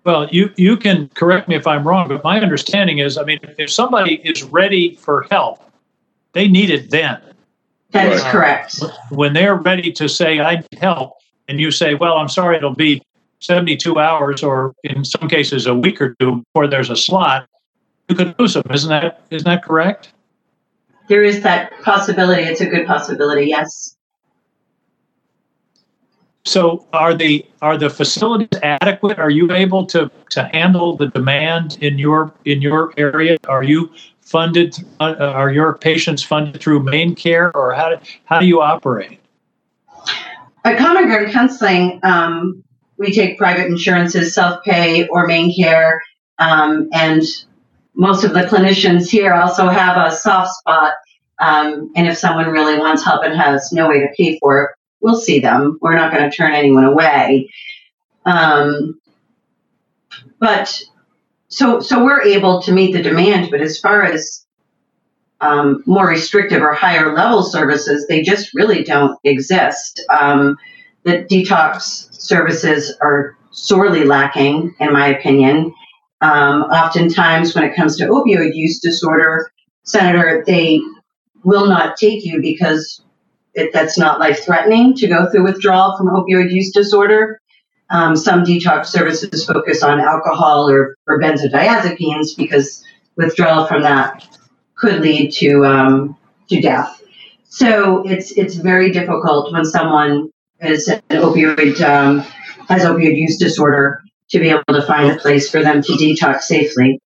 Well, 0.04 0.26
you, 0.30 0.50
you 0.56 0.76
can 0.76 1.08
correct 1.10 1.48
me 1.48 1.54
if 1.54 1.64
I'm 1.64 1.86
wrong, 1.86 2.08
but 2.08 2.24
my 2.24 2.40
understanding 2.40 2.98
is 2.98 3.18
I 3.18 3.24
mean, 3.24 3.38
if 3.58 3.70
somebody 3.70 4.14
is 4.24 4.42
ready 4.42 4.96
for 4.96 5.26
help, 5.30 5.70
they 6.32 6.48
need 6.48 6.70
it 6.70 6.90
then. 6.90 7.20
That 7.90 8.10
is 8.10 8.22
uh, 8.22 8.32
correct. 8.32 8.80
When 9.10 9.34
they're 9.34 9.54
ready 9.54 9.92
to 9.92 10.08
say, 10.08 10.40
I 10.40 10.56
need 10.56 10.78
help, 10.80 11.12
and 11.46 11.60
you 11.60 11.70
say, 11.70 11.94
Well, 11.94 12.16
I'm 12.16 12.30
sorry, 12.30 12.56
it'll 12.56 12.74
be 12.74 13.02
72 13.42 13.98
hours 13.98 14.42
or 14.42 14.74
in 14.84 15.04
some 15.04 15.28
cases 15.28 15.66
a 15.66 15.74
week 15.74 16.00
or 16.00 16.14
two 16.18 16.42
before 16.54 16.66
there's 16.66 16.90
a 16.90 16.96
slot, 16.96 17.48
you 18.08 18.16
could 18.16 18.34
lose 18.38 18.54
them. 18.54 18.64
Isn't 18.70 18.90
that, 18.90 19.22
isn't 19.30 19.46
that 19.46 19.62
correct? 19.64 20.12
there 21.08 21.22
is 21.22 21.42
that 21.42 21.72
possibility. 21.82 22.42
It's 22.42 22.60
a 22.60 22.66
good 22.66 22.86
possibility, 22.86 23.46
yes. 23.46 23.96
So 26.44 26.86
are 26.92 27.14
the 27.14 27.44
are 27.60 27.76
the 27.76 27.90
facilities 27.90 28.58
adequate? 28.62 29.18
Are 29.18 29.30
you 29.30 29.52
able 29.52 29.86
to 29.86 30.10
to 30.30 30.44
handle 30.44 30.96
the 30.96 31.08
demand 31.08 31.78
in 31.80 31.98
your 31.98 32.32
in 32.46 32.62
your 32.62 32.92
area? 32.96 33.36
Are 33.46 33.62
you 33.62 33.92
funded? 34.22 34.76
Uh, 35.00 35.14
are 35.18 35.52
your 35.52 35.76
patients 35.76 36.22
funded 36.22 36.60
through 36.60 36.80
MaineCare, 36.80 37.52
or 37.54 37.74
how 37.74 37.90
do, 37.90 37.96
how 38.24 38.40
do 38.40 38.46
you 38.46 38.60
operate? 38.60 39.20
At 40.64 40.78
Common 40.78 41.04
Ground 41.04 41.30
Counseling, 41.32 42.00
um, 42.02 42.64
we 43.02 43.12
take 43.12 43.36
private 43.36 43.66
insurances, 43.66 44.34
self 44.34 44.64
pay, 44.64 45.06
or 45.08 45.28
MaineCare, 45.28 45.98
um, 46.38 46.88
and 46.92 47.22
most 47.94 48.24
of 48.24 48.32
the 48.32 48.42
clinicians 48.42 49.10
here 49.10 49.34
also 49.34 49.68
have 49.68 49.96
a 49.98 50.14
soft 50.14 50.50
spot. 50.54 50.94
Um, 51.38 51.92
and 51.96 52.06
if 52.06 52.16
someone 52.16 52.48
really 52.48 52.78
wants 52.78 53.04
help 53.04 53.24
and 53.24 53.34
has 53.34 53.72
no 53.72 53.88
way 53.88 54.00
to 54.00 54.08
pay 54.16 54.38
for 54.38 54.62
it, 54.62 54.70
we'll 55.00 55.20
see 55.20 55.40
them. 55.40 55.78
We're 55.82 55.96
not 55.96 56.12
going 56.12 56.30
to 56.30 56.34
turn 56.34 56.54
anyone 56.54 56.84
away. 56.84 57.50
Um, 58.24 59.00
but 60.38 60.82
so 61.48 61.80
so 61.80 62.04
we're 62.04 62.22
able 62.22 62.62
to 62.62 62.72
meet 62.72 62.92
the 62.92 63.02
demand. 63.02 63.50
But 63.50 63.60
as 63.60 63.78
far 63.78 64.02
as 64.04 64.46
um, 65.40 65.82
more 65.86 66.06
restrictive 66.06 66.62
or 66.62 66.72
higher 66.72 67.14
level 67.14 67.42
services, 67.42 68.06
they 68.06 68.22
just 68.22 68.54
really 68.54 68.84
don't 68.84 69.18
exist. 69.24 70.00
The 71.04 71.24
detox 71.24 72.12
services 72.20 72.94
are 73.00 73.36
sorely 73.50 74.04
lacking, 74.04 74.74
in 74.78 74.92
my 74.92 75.08
opinion. 75.08 75.74
Um, 76.20 76.62
oftentimes, 76.62 77.54
when 77.54 77.64
it 77.64 77.74
comes 77.74 77.96
to 77.96 78.06
opioid 78.06 78.54
use 78.54 78.78
disorder, 78.78 79.50
Senator, 79.84 80.44
they 80.46 80.80
will 81.42 81.66
not 81.66 81.96
take 81.96 82.24
you 82.24 82.40
because 82.40 83.02
it, 83.54 83.72
that's 83.72 83.98
not 83.98 84.20
life 84.20 84.44
threatening 84.44 84.94
to 84.94 85.08
go 85.08 85.28
through 85.30 85.44
withdrawal 85.44 85.96
from 85.96 86.06
opioid 86.06 86.52
use 86.52 86.70
disorder. 86.72 87.40
Um, 87.90 88.16
some 88.16 88.44
detox 88.44 88.86
services 88.86 89.44
focus 89.44 89.82
on 89.82 90.00
alcohol 90.00 90.70
or, 90.70 90.96
or 91.06 91.20
benzodiazepines 91.20 92.36
because 92.36 92.82
withdrawal 93.16 93.66
from 93.66 93.82
that 93.82 94.26
could 94.76 95.00
lead 95.00 95.32
to 95.32 95.66
um, 95.66 96.16
to 96.48 96.60
death. 96.60 97.02
So 97.44 98.02
it's 98.08 98.32
it's 98.32 98.54
very 98.54 98.90
difficult 98.90 99.52
when 99.52 99.64
someone 99.64 100.30
is 100.62 100.88
an 100.88 101.00
opioid 101.10 101.80
um, 101.80 102.20
has 102.68 102.82
opioid 102.82 103.16
use 103.16 103.36
disorder 103.36 104.02
to 104.30 104.38
be 104.38 104.48
able 104.48 104.62
to 104.68 104.82
find 104.82 105.10
a 105.10 105.16
place 105.16 105.50
for 105.50 105.62
them 105.62 105.82
to 105.82 105.92
detox 105.92 106.42
safely. 106.42 107.00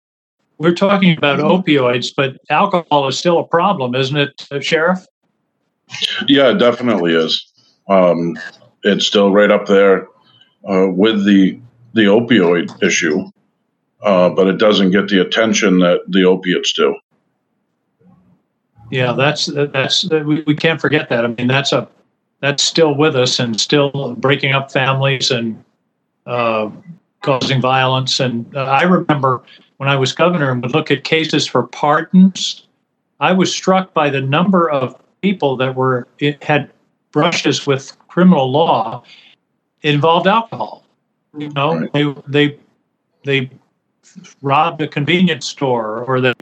We're 0.59 0.75
talking 0.75 1.17
about 1.17 1.41
opioids, 1.41 2.13
but 2.17 2.37
alcohol 2.51 3.09
is 3.09 3.19
still 3.19 3.39
a 3.41 3.45
problem, 3.45 3.95
isn't 3.95 4.17
it, 4.17 4.47
uh, 4.51 4.61
Sheriff? 4.61 5.05
Yeah, 6.29 6.51
it 6.51 6.59
definitely 6.59 7.15
is. 7.15 7.53
Um, 7.89 8.39
it's 8.83 9.07
still 9.07 9.33
right 9.33 9.51
up 9.51 9.67
there 9.67 10.09
uh, 10.69 10.89
with 10.89 11.25
the 11.25 11.61
the 11.95 12.03
opioid 12.03 12.83
issue, 12.83 13.25
uh, 14.03 14.29
but 14.31 14.49
it 14.49 14.59
doesn't 14.59 14.91
get 14.91 15.09
the 15.09 15.21
attention 15.21 15.79
that 15.79 16.01
the 16.09 16.25
opiates 16.25 16.73
do. 16.73 16.95
Yeah, 18.91 19.13
that's 19.13 19.47
that's 19.47 20.09
we, 20.09 20.43
we 20.43 20.55
can't 20.55 20.81
forget 20.81 21.09
that. 21.09 21.25
I 21.25 21.29
mean, 21.29 21.49
that's 21.49 21.73
a 21.73 21.89
that's 22.41 22.63
still 22.63 22.95
with 22.95 23.17
us 23.17 23.39
and 23.39 23.59
still 23.61 24.15
breaking 24.19 24.53
up 24.53 24.71
families 24.71 25.31
and 25.31 25.63
uh, 26.27 26.71
causing 27.23 27.61
violence. 27.61 28.21
And 28.21 28.55
uh, 28.57 28.65
I 28.65 28.83
remember 28.83 29.43
when 29.79 29.89
I 29.89 29.97
was 29.97 30.13
governor 30.13 30.51
and 30.51 30.63
would 30.63 30.73
look 30.73 30.91
at 30.91 31.05
cases 31.05 31.47
for 31.47 31.67
pardons, 31.67 32.67
I 33.21 33.33
was 33.33 33.55
struck 33.55 33.95
by 33.95 34.11
the 34.11 34.21
number 34.21 34.71
of 34.71 35.01
people 35.23 35.57
that 35.57 35.75
were 35.75 36.07
had 36.43 36.71
brushes 37.13 37.67
with 37.67 37.97
criminal 38.09 38.51
law 38.51 39.03
involved 39.83 40.27
alcohol. 40.27 40.85
You 41.37 41.49
know, 41.51 41.79
right. 41.79 41.93
they 41.93 42.15
they 42.29 42.59
they 43.25 43.51
robbed 44.43 44.83
a 44.83 44.89
convenience 44.89 45.47
store 45.47 46.05
or 46.05 46.21
they 46.21 46.35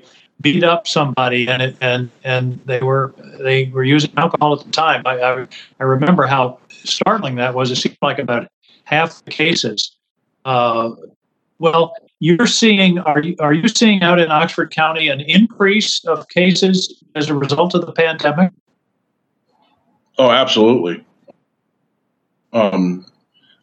beat 0.43 0.65
up 0.65 0.87
somebody 0.87 1.49
and 1.49 1.63
it, 1.63 1.77
and 1.81 2.11
and 2.25 2.61
they 2.67 2.81
were 2.81 3.15
they 3.39 3.67
were 3.67 3.85
using 3.85 4.13
alcohol 4.17 4.53
at 4.59 4.65
the 4.65 4.71
time. 4.71 5.03
I, 5.07 5.21
I, 5.21 5.47
I 5.81 5.85
remember 5.85 6.27
how 6.27 6.59
startling 6.71 7.37
that 7.37 7.55
was. 7.55 7.71
It 7.71 7.77
seemed 7.77 7.99
like 8.03 8.19
about 8.19 8.49
half 8.85 9.25
the 9.25 9.31
cases. 9.31 9.97
Uh, 10.45 10.91
well, 11.59 11.95
you're 12.19 12.47
seeing 12.47 12.99
are 12.99 13.21
you 13.21 13.37
are 13.39 13.53
you 13.53 13.69
seeing 13.69 14.03
out 14.03 14.19
in 14.19 14.31
Oxford 14.31 14.71
County 14.71 15.09
an 15.09 15.21
increase 15.21 16.05
of 16.05 16.29
cases 16.29 17.03
as 17.15 17.31
a 17.31 17.35
result 17.35 17.75
of 17.75 17.87
the 17.87 17.93
pandemic? 17.93 18.53
Oh, 20.19 20.31
absolutely. 20.31 21.05
Um, 22.53 23.07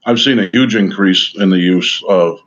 I've 0.06 0.20
seen 0.20 0.40
a 0.40 0.50
huge 0.52 0.76
increase 0.76 1.34
in 1.36 1.50
the 1.52 1.60
use 1.60 2.04
of 2.08 2.40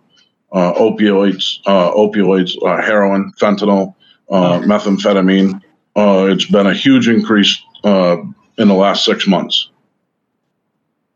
uh, 0.53 0.73
opioids, 0.75 1.59
uh, 1.67 1.93
opioids, 1.93 2.57
uh, 2.67 2.83
heroin, 2.83 3.33
fentanyl, 3.41 3.95
uh, 4.31 4.61
methamphetamine. 4.61 5.61
Uh, 5.97 6.27
it's 6.31 6.47
been 6.47 6.67
a 6.67 6.75
huge 6.75 7.09
increase 7.09 7.63
uh, 7.85 8.17
in 8.59 8.69
the 8.69 8.75
last 8.75 9.05
six 9.05 9.27
months. 9.27 9.71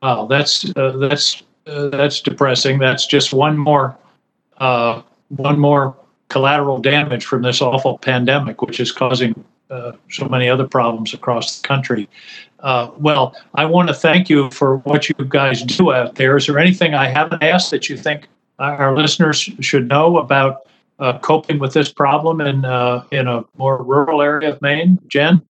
Wow, 0.03 0.27
that's 0.27 0.63
that's 0.75 1.43
that's 1.65 2.21
depressing. 2.21 2.79
That's 2.79 3.07
just 3.07 3.33
one 3.33 3.57
more 3.57 3.97
one 4.59 5.59
more 5.59 5.97
collateral 6.29 6.79
damage 6.79 7.25
from 7.25 7.43
this 7.43 7.61
awful 7.61 7.99
pandemic, 7.99 8.63
which 8.63 8.81
is 8.81 8.93
causing 8.93 9.45
uh, 9.71 9.93
so 10.11 10.29
many 10.29 10.49
other 10.49 10.67
problems 10.67 11.15
across 11.15 11.61
the 11.61 11.67
country. 11.67 12.09
Uh, 12.61 12.91
well, 12.99 13.37
I 13.55 13.65
want 13.65 13.89
to 13.89 13.95
thank 13.95 14.29
you 14.31 14.51
for 14.51 14.79
what 14.79 15.09
you 15.09 15.15
guys 15.29 15.63
do 15.63 15.93
out 15.93 16.15
there. 16.17 16.37
Is 16.37 16.47
there 16.47 16.59
anything 16.59 16.95
I 16.95 17.09
haven't 17.09 17.43
asked 17.43 17.71
that 17.71 17.89
you 17.89 17.97
think 17.97 18.29
our 18.59 18.97
listeners 18.97 19.39
should 19.61 19.89
know 19.89 20.19
about 20.19 20.67
uh, 20.99 21.19
coping 21.19 21.59
with 21.59 21.73
this 21.73 21.93
problem 21.93 22.41
in 22.41 22.65
uh, 22.65 23.05
in 23.11 23.27
a 23.27 23.45
more 23.57 23.83
rural 23.83 24.23
area 24.23 24.53
of 24.53 24.63
Maine, 24.63 24.99
Jen? 25.09 25.43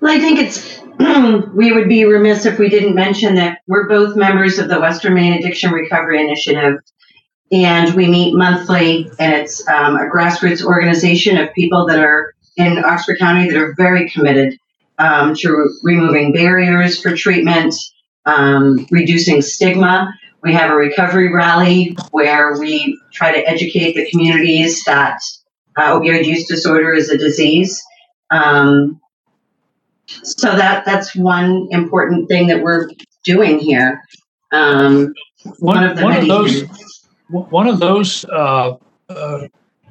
Well, 0.00 0.14
I 0.14 0.20
think 0.20 0.38
it's 0.38 0.80
we 1.54 1.72
would 1.72 1.88
be 1.88 2.04
remiss 2.04 2.46
if 2.46 2.58
we 2.58 2.68
didn't 2.68 2.94
mention 2.94 3.34
that 3.36 3.58
we're 3.66 3.88
both 3.88 4.16
members 4.16 4.58
of 4.58 4.68
the 4.68 4.80
Western 4.80 5.14
Maine 5.14 5.34
Addiction 5.34 5.72
Recovery 5.72 6.20
Initiative, 6.20 6.78
and 7.50 7.94
we 7.94 8.06
meet 8.08 8.34
monthly. 8.34 9.10
And 9.18 9.32
it's 9.32 9.66
um, 9.68 9.96
a 9.96 10.08
grassroots 10.10 10.64
organization 10.64 11.38
of 11.38 11.52
people 11.54 11.86
that 11.86 11.98
are 11.98 12.34
in 12.56 12.82
Oxford 12.84 13.18
County 13.18 13.50
that 13.50 13.60
are 13.60 13.74
very 13.76 14.08
committed 14.10 14.58
um, 14.98 15.34
to 15.36 15.78
removing 15.82 16.32
barriers 16.32 17.00
for 17.00 17.14
treatment, 17.14 17.74
um, 18.24 18.86
reducing 18.90 19.42
stigma. 19.42 20.12
We 20.46 20.52
have 20.52 20.70
a 20.70 20.76
recovery 20.76 21.32
rally 21.32 21.96
where 22.12 22.56
we 22.56 22.96
try 23.12 23.32
to 23.32 23.48
educate 23.48 23.96
the 23.96 24.08
communities 24.08 24.84
that 24.84 25.18
uh, 25.76 25.98
opioid 25.98 26.24
use 26.24 26.46
disorder 26.46 26.92
is 26.92 27.10
a 27.10 27.18
disease. 27.18 27.82
Um, 28.30 29.00
so 30.06 30.56
that 30.56 30.84
that's 30.84 31.16
one 31.16 31.66
important 31.72 32.28
thing 32.28 32.46
that 32.46 32.62
we're 32.62 32.88
doing 33.24 33.58
here. 33.58 34.00
Um, 34.52 35.12
one, 35.58 35.78
one, 35.78 35.84
of 35.84 36.00
one 36.00 36.16
of 36.16 36.28
those 36.28 36.62
things. 36.62 37.08
one 37.28 37.66
of 37.66 37.80
those 37.80 38.24
uh, 38.26 38.76
uh, 39.08 39.48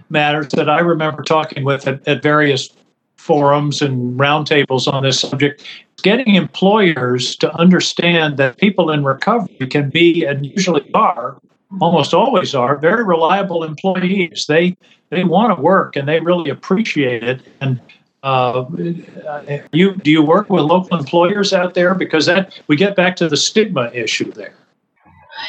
matters 0.10 0.48
that 0.54 0.70
I 0.70 0.80
remember 0.80 1.22
talking 1.22 1.66
with 1.66 1.86
at, 1.86 2.08
at 2.08 2.24
various 2.24 2.70
forums 3.18 3.82
and 3.82 4.18
roundtables 4.18 4.92
on 4.92 5.04
this 5.04 5.20
subject 5.20 5.66
getting 6.06 6.36
employers 6.36 7.36
to 7.36 7.52
understand 7.56 8.38
that 8.38 8.60
people 8.60 8.92
in 8.92 9.04
recovery 9.04 9.66
can 9.68 9.90
be 9.90 10.24
and 10.24 10.46
usually 10.46 10.88
are 10.94 11.42
almost 11.82 12.14
always 12.14 12.54
are 12.54 12.78
very 12.78 13.04
reliable 13.04 13.64
employees. 13.64 14.46
They 14.48 14.78
they 15.10 15.24
want 15.24 15.58
to 15.58 15.62
work 15.62 15.96
and 15.96 16.08
they 16.08 16.20
really 16.20 16.52
appreciate 16.52 17.24
it. 17.24 17.42
And 17.60 17.82
uh, 18.22 18.66
you 19.72 19.96
do 19.96 20.12
you 20.12 20.22
work 20.22 20.48
with 20.48 20.66
local 20.66 20.96
employers 20.96 21.54
out 21.54 21.74
there? 21.74 21.96
Because 21.96 22.28
that 22.28 22.62
we 22.68 22.76
get 22.76 22.96
back 22.96 23.16
to 23.16 23.28
the 23.28 23.38
stigma 23.38 23.90
issue 23.92 24.32
there. 24.32 24.54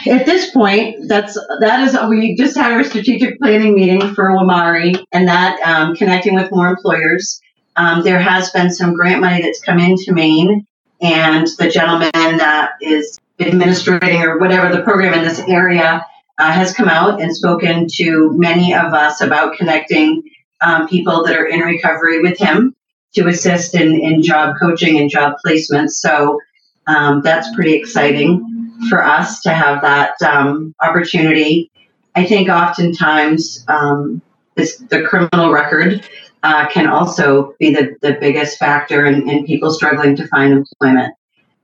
At 0.08 0.24
this 0.24 0.50
point 0.52 1.06
that's 1.06 1.38
that 1.60 1.86
is 1.86 1.94
we 2.08 2.34
just 2.34 2.56
had 2.56 2.72
our 2.72 2.82
strategic 2.82 3.38
planning 3.40 3.74
meeting 3.74 4.00
for 4.14 4.30
WMARI 4.30 5.04
and 5.12 5.28
that 5.28 5.60
um, 5.60 5.94
connecting 5.96 6.34
with 6.34 6.50
more 6.50 6.68
employers 6.68 7.42
um, 7.76 8.02
there 8.02 8.18
has 8.18 8.50
been 8.50 8.70
some 8.70 8.94
grant 8.94 9.20
money 9.20 9.42
that's 9.42 9.60
come 9.60 9.78
into 9.78 10.12
Maine, 10.12 10.66
and 11.00 11.46
the 11.58 11.68
gentleman 11.68 12.10
that 12.12 12.72
is 12.80 13.18
administrating 13.38 14.22
or 14.22 14.38
whatever 14.38 14.74
the 14.74 14.82
program 14.82 15.12
in 15.14 15.24
this 15.24 15.40
area 15.40 16.04
uh, 16.38 16.52
has 16.52 16.72
come 16.72 16.88
out 16.88 17.20
and 17.20 17.34
spoken 17.34 17.86
to 17.86 18.32
many 18.32 18.74
of 18.74 18.92
us 18.92 19.20
about 19.20 19.56
connecting 19.56 20.22
um, 20.62 20.88
people 20.88 21.22
that 21.24 21.36
are 21.36 21.46
in 21.46 21.60
recovery 21.60 22.22
with 22.22 22.38
him 22.38 22.74
to 23.14 23.28
assist 23.28 23.74
in, 23.74 23.98
in 24.00 24.22
job 24.22 24.56
coaching 24.58 24.98
and 24.98 25.10
job 25.10 25.34
placement. 25.44 25.90
So 25.90 26.40
um, 26.86 27.22
that's 27.22 27.54
pretty 27.54 27.74
exciting 27.74 28.72
for 28.88 29.02
us 29.02 29.40
to 29.42 29.50
have 29.50 29.82
that 29.82 30.20
um, 30.22 30.74
opportunity. 30.80 31.70
I 32.14 32.24
think 32.24 32.48
oftentimes 32.48 33.64
um, 33.68 34.22
this, 34.54 34.76
the 34.76 35.02
criminal 35.02 35.50
record 35.50 36.06
uh, 36.46 36.68
can 36.68 36.86
also 36.86 37.54
be 37.58 37.74
the, 37.74 37.96
the 38.02 38.16
biggest 38.20 38.56
factor 38.56 39.04
in, 39.04 39.28
in 39.28 39.44
people 39.44 39.72
struggling 39.72 40.14
to 40.14 40.28
find 40.28 40.52
employment. 40.52 41.12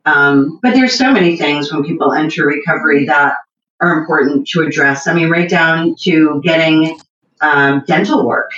Um, 0.06 0.58
but 0.60 0.74
there's 0.74 0.98
so 0.98 1.12
many 1.12 1.36
things 1.36 1.72
when 1.72 1.84
people 1.84 2.12
enter 2.12 2.44
recovery 2.44 3.04
that 3.06 3.36
are 3.80 3.96
important 4.00 4.48
to 4.48 4.62
address. 4.62 5.06
I 5.06 5.14
mean, 5.14 5.30
right 5.30 5.48
down 5.48 5.94
to 6.00 6.40
getting 6.42 6.98
um, 7.42 7.84
dental 7.86 8.26
work 8.26 8.50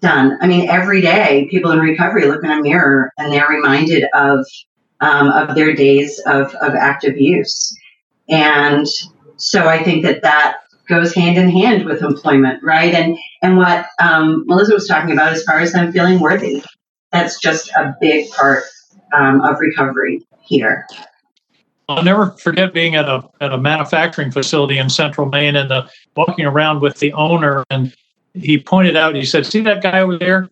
done. 0.00 0.38
I 0.40 0.46
mean, 0.46 0.68
every 0.68 1.00
day 1.00 1.48
people 1.50 1.72
in 1.72 1.80
recovery 1.80 2.26
look 2.26 2.44
in 2.44 2.52
a 2.52 2.62
mirror 2.62 3.12
and 3.18 3.32
they're 3.32 3.48
reminded 3.48 4.04
of 4.14 4.46
um, 5.00 5.30
of 5.30 5.56
their 5.56 5.74
days 5.74 6.20
of, 6.26 6.54
of 6.66 6.74
active 6.76 7.18
use. 7.18 7.76
And 8.28 8.86
so 9.36 9.66
I 9.66 9.82
think 9.82 10.04
that 10.04 10.22
that 10.22 10.58
goes 10.88 11.14
hand 11.14 11.38
in 11.38 11.48
hand 11.48 11.84
with 11.84 12.02
employment, 12.02 12.62
right? 12.62 12.94
And 12.94 13.16
and 13.42 13.56
what 13.56 13.86
um, 14.00 14.44
Melissa 14.46 14.74
was 14.74 14.86
talking 14.86 15.12
about 15.12 15.32
as 15.32 15.42
far 15.44 15.60
as 15.60 15.72
them 15.72 15.92
feeling 15.92 16.20
worthy, 16.20 16.62
that's 17.10 17.40
just 17.40 17.70
a 17.70 17.94
big 18.00 18.30
part 18.30 18.64
um, 19.12 19.40
of 19.42 19.58
recovery 19.60 20.24
here. 20.42 20.86
I'll 21.88 22.04
never 22.04 22.30
forget 22.32 22.72
being 22.72 22.94
at 22.94 23.08
a 23.08 23.22
at 23.40 23.52
a 23.52 23.58
manufacturing 23.58 24.30
facility 24.30 24.78
in 24.78 24.88
Central 24.88 25.28
Maine 25.28 25.56
and 25.56 25.70
the 25.70 25.88
walking 26.16 26.46
around 26.46 26.80
with 26.80 26.98
the 26.98 27.12
owner, 27.12 27.64
and 27.70 27.94
he 28.34 28.58
pointed 28.58 28.96
out. 28.96 29.14
He 29.14 29.24
said, 29.24 29.46
"See 29.46 29.60
that 29.60 29.82
guy 29.82 30.00
over 30.00 30.16
there? 30.18 30.48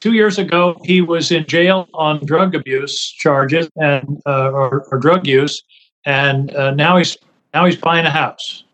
two 0.00 0.12
years 0.12 0.38
ago, 0.38 0.80
he 0.84 1.00
was 1.00 1.32
in 1.32 1.44
jail 1.46 1.88
on 1.94 2.24
drug 2.24 2.54
abuse 2.54 3.10
charges 3.10 3.68
and 3.76 4.22
uh, 4.26 4.50
or, 4.50 4.84
or, 4.92 4.98
drug 4.98 5.26
use, 5.26 5.62
and 6.04 6.54
uh, 6.54 6.72
now 6.72 6.96
he's 6.96 7.16
now 7.54 7.64
he's 7.64 7.76
buying 7.76 8.06
a 8.06 8.10
house. 8.10 8.64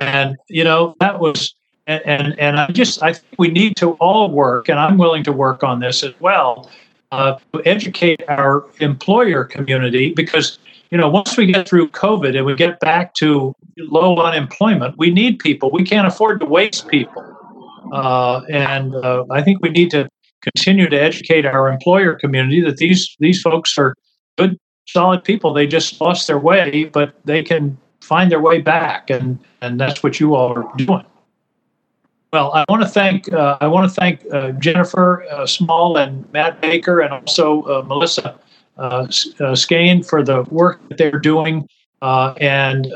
and 0.00 0.36
you 0.48 0.64
know 0.64 0.94
that 1.00 1.20
was 1.20 1.54
and, 1.86 2.02
and 2.06 2.38
and 2.38 2.60
I 2.60 2.66
just 2.68 3.02
I 3.02 3.12
think 3.12 3.34
we 3.38 3.48
need 3.48 3.76
to 3.76 3.92
all 3.92 4.30
work, 4.30 4.68
and 4.68 4.78
I'm 4.78 4.98
willing 4.98 5.22
to 5.24 5.32
work 5.32 5.62
on 5.62 5.80
this 5.80 6.02
as 6.02 6.14
well 6.20 6.70
uh, 7.12 7.38
to 7.52 7.62
educate 7.66 8.22
our 8.28 8.64
employer 8.80 9.44
community 9.44 10.12
because 10.14 10.58
you 10.90 10.98
know 10.98 11.08
once 11.08 11.36
we 11.36 11.46
get 11.46 11.68
through 11.68 11.88
COVID 11.88 12.36
and 12.36 12.46
we 12.46 12.54
get 12.54 12.80
back 12.80 13.14
to 13.14 13.54
low 13.78 14.16
unemployment, 14.16 14.96
we 14.96 15.10
need 15.10 15.38
people. 15.38 15.70
We 15.70 15.84
can't 15.84 16.06
afford 16.06 16.40
to 16.40 16.46
waste 16.46 16.88
people, 16.88 17.22
uh, 17.92 18.40
and 18.50 18.94
uh, 18.94 19.24
I 19.30 19.42
think 19.42 19.62
we 19.62 19.70
need 19.70 19.90
to 19.90 20.08
continue 20.40 20.88
to 20.88 21.00
educate 21.00 21.46
our 21.46 21.68
employer 21.68 22.14
community 22.14 22.60
that 22.62 22.78
these 22.78 23.14
these 23.18 23.42
folks 23.42 23.76
are 23.76 23.94
good, 24.38 24.56
solid 24.88 25.22
people. 25.22 25.52
They 25.52 25.66
just 25.66 26.00
lost 26.00 26.26
their 26.26 26.38
way, 26.38 26.84
but 26.84 27.14
they 27.24 27.42
can 27.42 27.76
find 28.04 28.30
their 28.30 28.40
way 28.40 28.60
back, 28.60 29.10
and 29.10 29.38
and 29.60 29.80
that's 29.80 30.02
what 30.02 30.20
you 30.20 30.34
all 30.34 30.52
are 30.58 30.70
doing. 30.76 31.04
Well, 32.32 32.52
I 32.52 32.64
want 32.68 32.82
to 32.82 32.88
thank 32.88 33.32
uh, 33.32 33.58
I 33.60 33.68
want 33.68 33.88
to 33.88 33.94
thank 33.94 34.20
uh, 34.32 34.52
Jennifer 34.52 35.24
uh, 35.30 35.46
Small 35.46 35.96
and 35.96 36.30
Matt 36.32 36.60
Baker, 36.60 37.00
and 37.00 37.12
also 37.12 37.62
uh, 37.62 37.82
Melissa 37.82 38.38
uh, 38.76 39.06
uh, 39.40 39.54
Skane 39.54 40.02
for 40.02 40.22
the 40.22 40.42
work 40.50 40.80
that 40.88 40.98
they're 40.98 41.18
doing. 41.18 41.68
and 42.02 42.92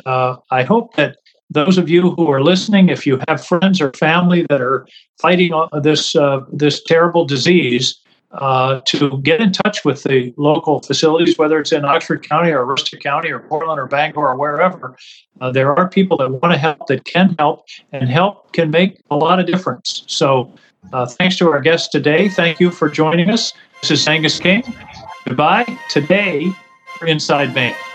I 0.51 0.63
hope 0.65 0.97
that 0.97 1.19
those 1.51 1.79
of 1.79 1.89
you 1.89 2.11
who 2.11 2.29
are 2.31 2.43
listening, 2.43 2.91
if 2.91 3.07
you 3.07 3.21
have 3.27 3.45
friends 3.45 3.81
or 3.81 3.93
family 3.93 4.45
that 4.51 4.61
are 4.61 4.87
fighting 5.23 5.53
this 5.83 6.15
this 6.53 6.83
terrible 6.83 7.25
disease, 7.25 7.97
uh, 8.33 8.81
to 8.87 9.19
get 9.23 9.41
in 9.41 9.53
touch 9.53 9.85
with 9.85 10.03
the 10.03 10.35
local 10.37 10.81
facilities, 10.81 11.39
whether 11.39 11.59
it's 11.59 11.73
in 11.73 11.85
Oxford 11.85 12.29
County 12.29 12.51
or 12.51 12.65
Aroostook 12.65 13.01
County 13.03 13.31
or 13.31 13.41
Portland 13.41 13.81
or 13.81 13.87
Bangor 13.87 14.29
or 14.29 14.37
wherever. 14.37 14.97
Uh, 15.41 15.51
there 15.51 15.75
are 15.75 15.89
people 15.89 16.17
that 16.19 16.31
want 16.31 16.53
to 16.53 16.59
help, 16.59 16.87
that 16.89 17.05
can 17.05 17.35
help, 17.39 17.67
and 17.93 18.09
help 18.09 18.53
can 18.53 18.71
make 18.71 19.01
a 19.11 19.17
lot 19.17 19.41
of 19.41 19.47
difference. 19.47 20.05
So, 20.07 20.53
uh, 20.93 21.07
thanks 21.07 21.37
to 21.39 21.51
our 21.51 21.61
guests 21.61 21.89
today. 21.89 22.29
Thank 22.29 22.61
you 22.61 22.71
for 22.71 22.89
joining 22.89 23.31
us. 23.31 23.53
This 23.81 23.91
is 23.91 24.09
Angus 24.09 24.39
King. 24.39 24.63
Goodbye 25.27 25.67
today 25.91 26.53
Inside 27.07 27.55
Maine. 27.55 27.88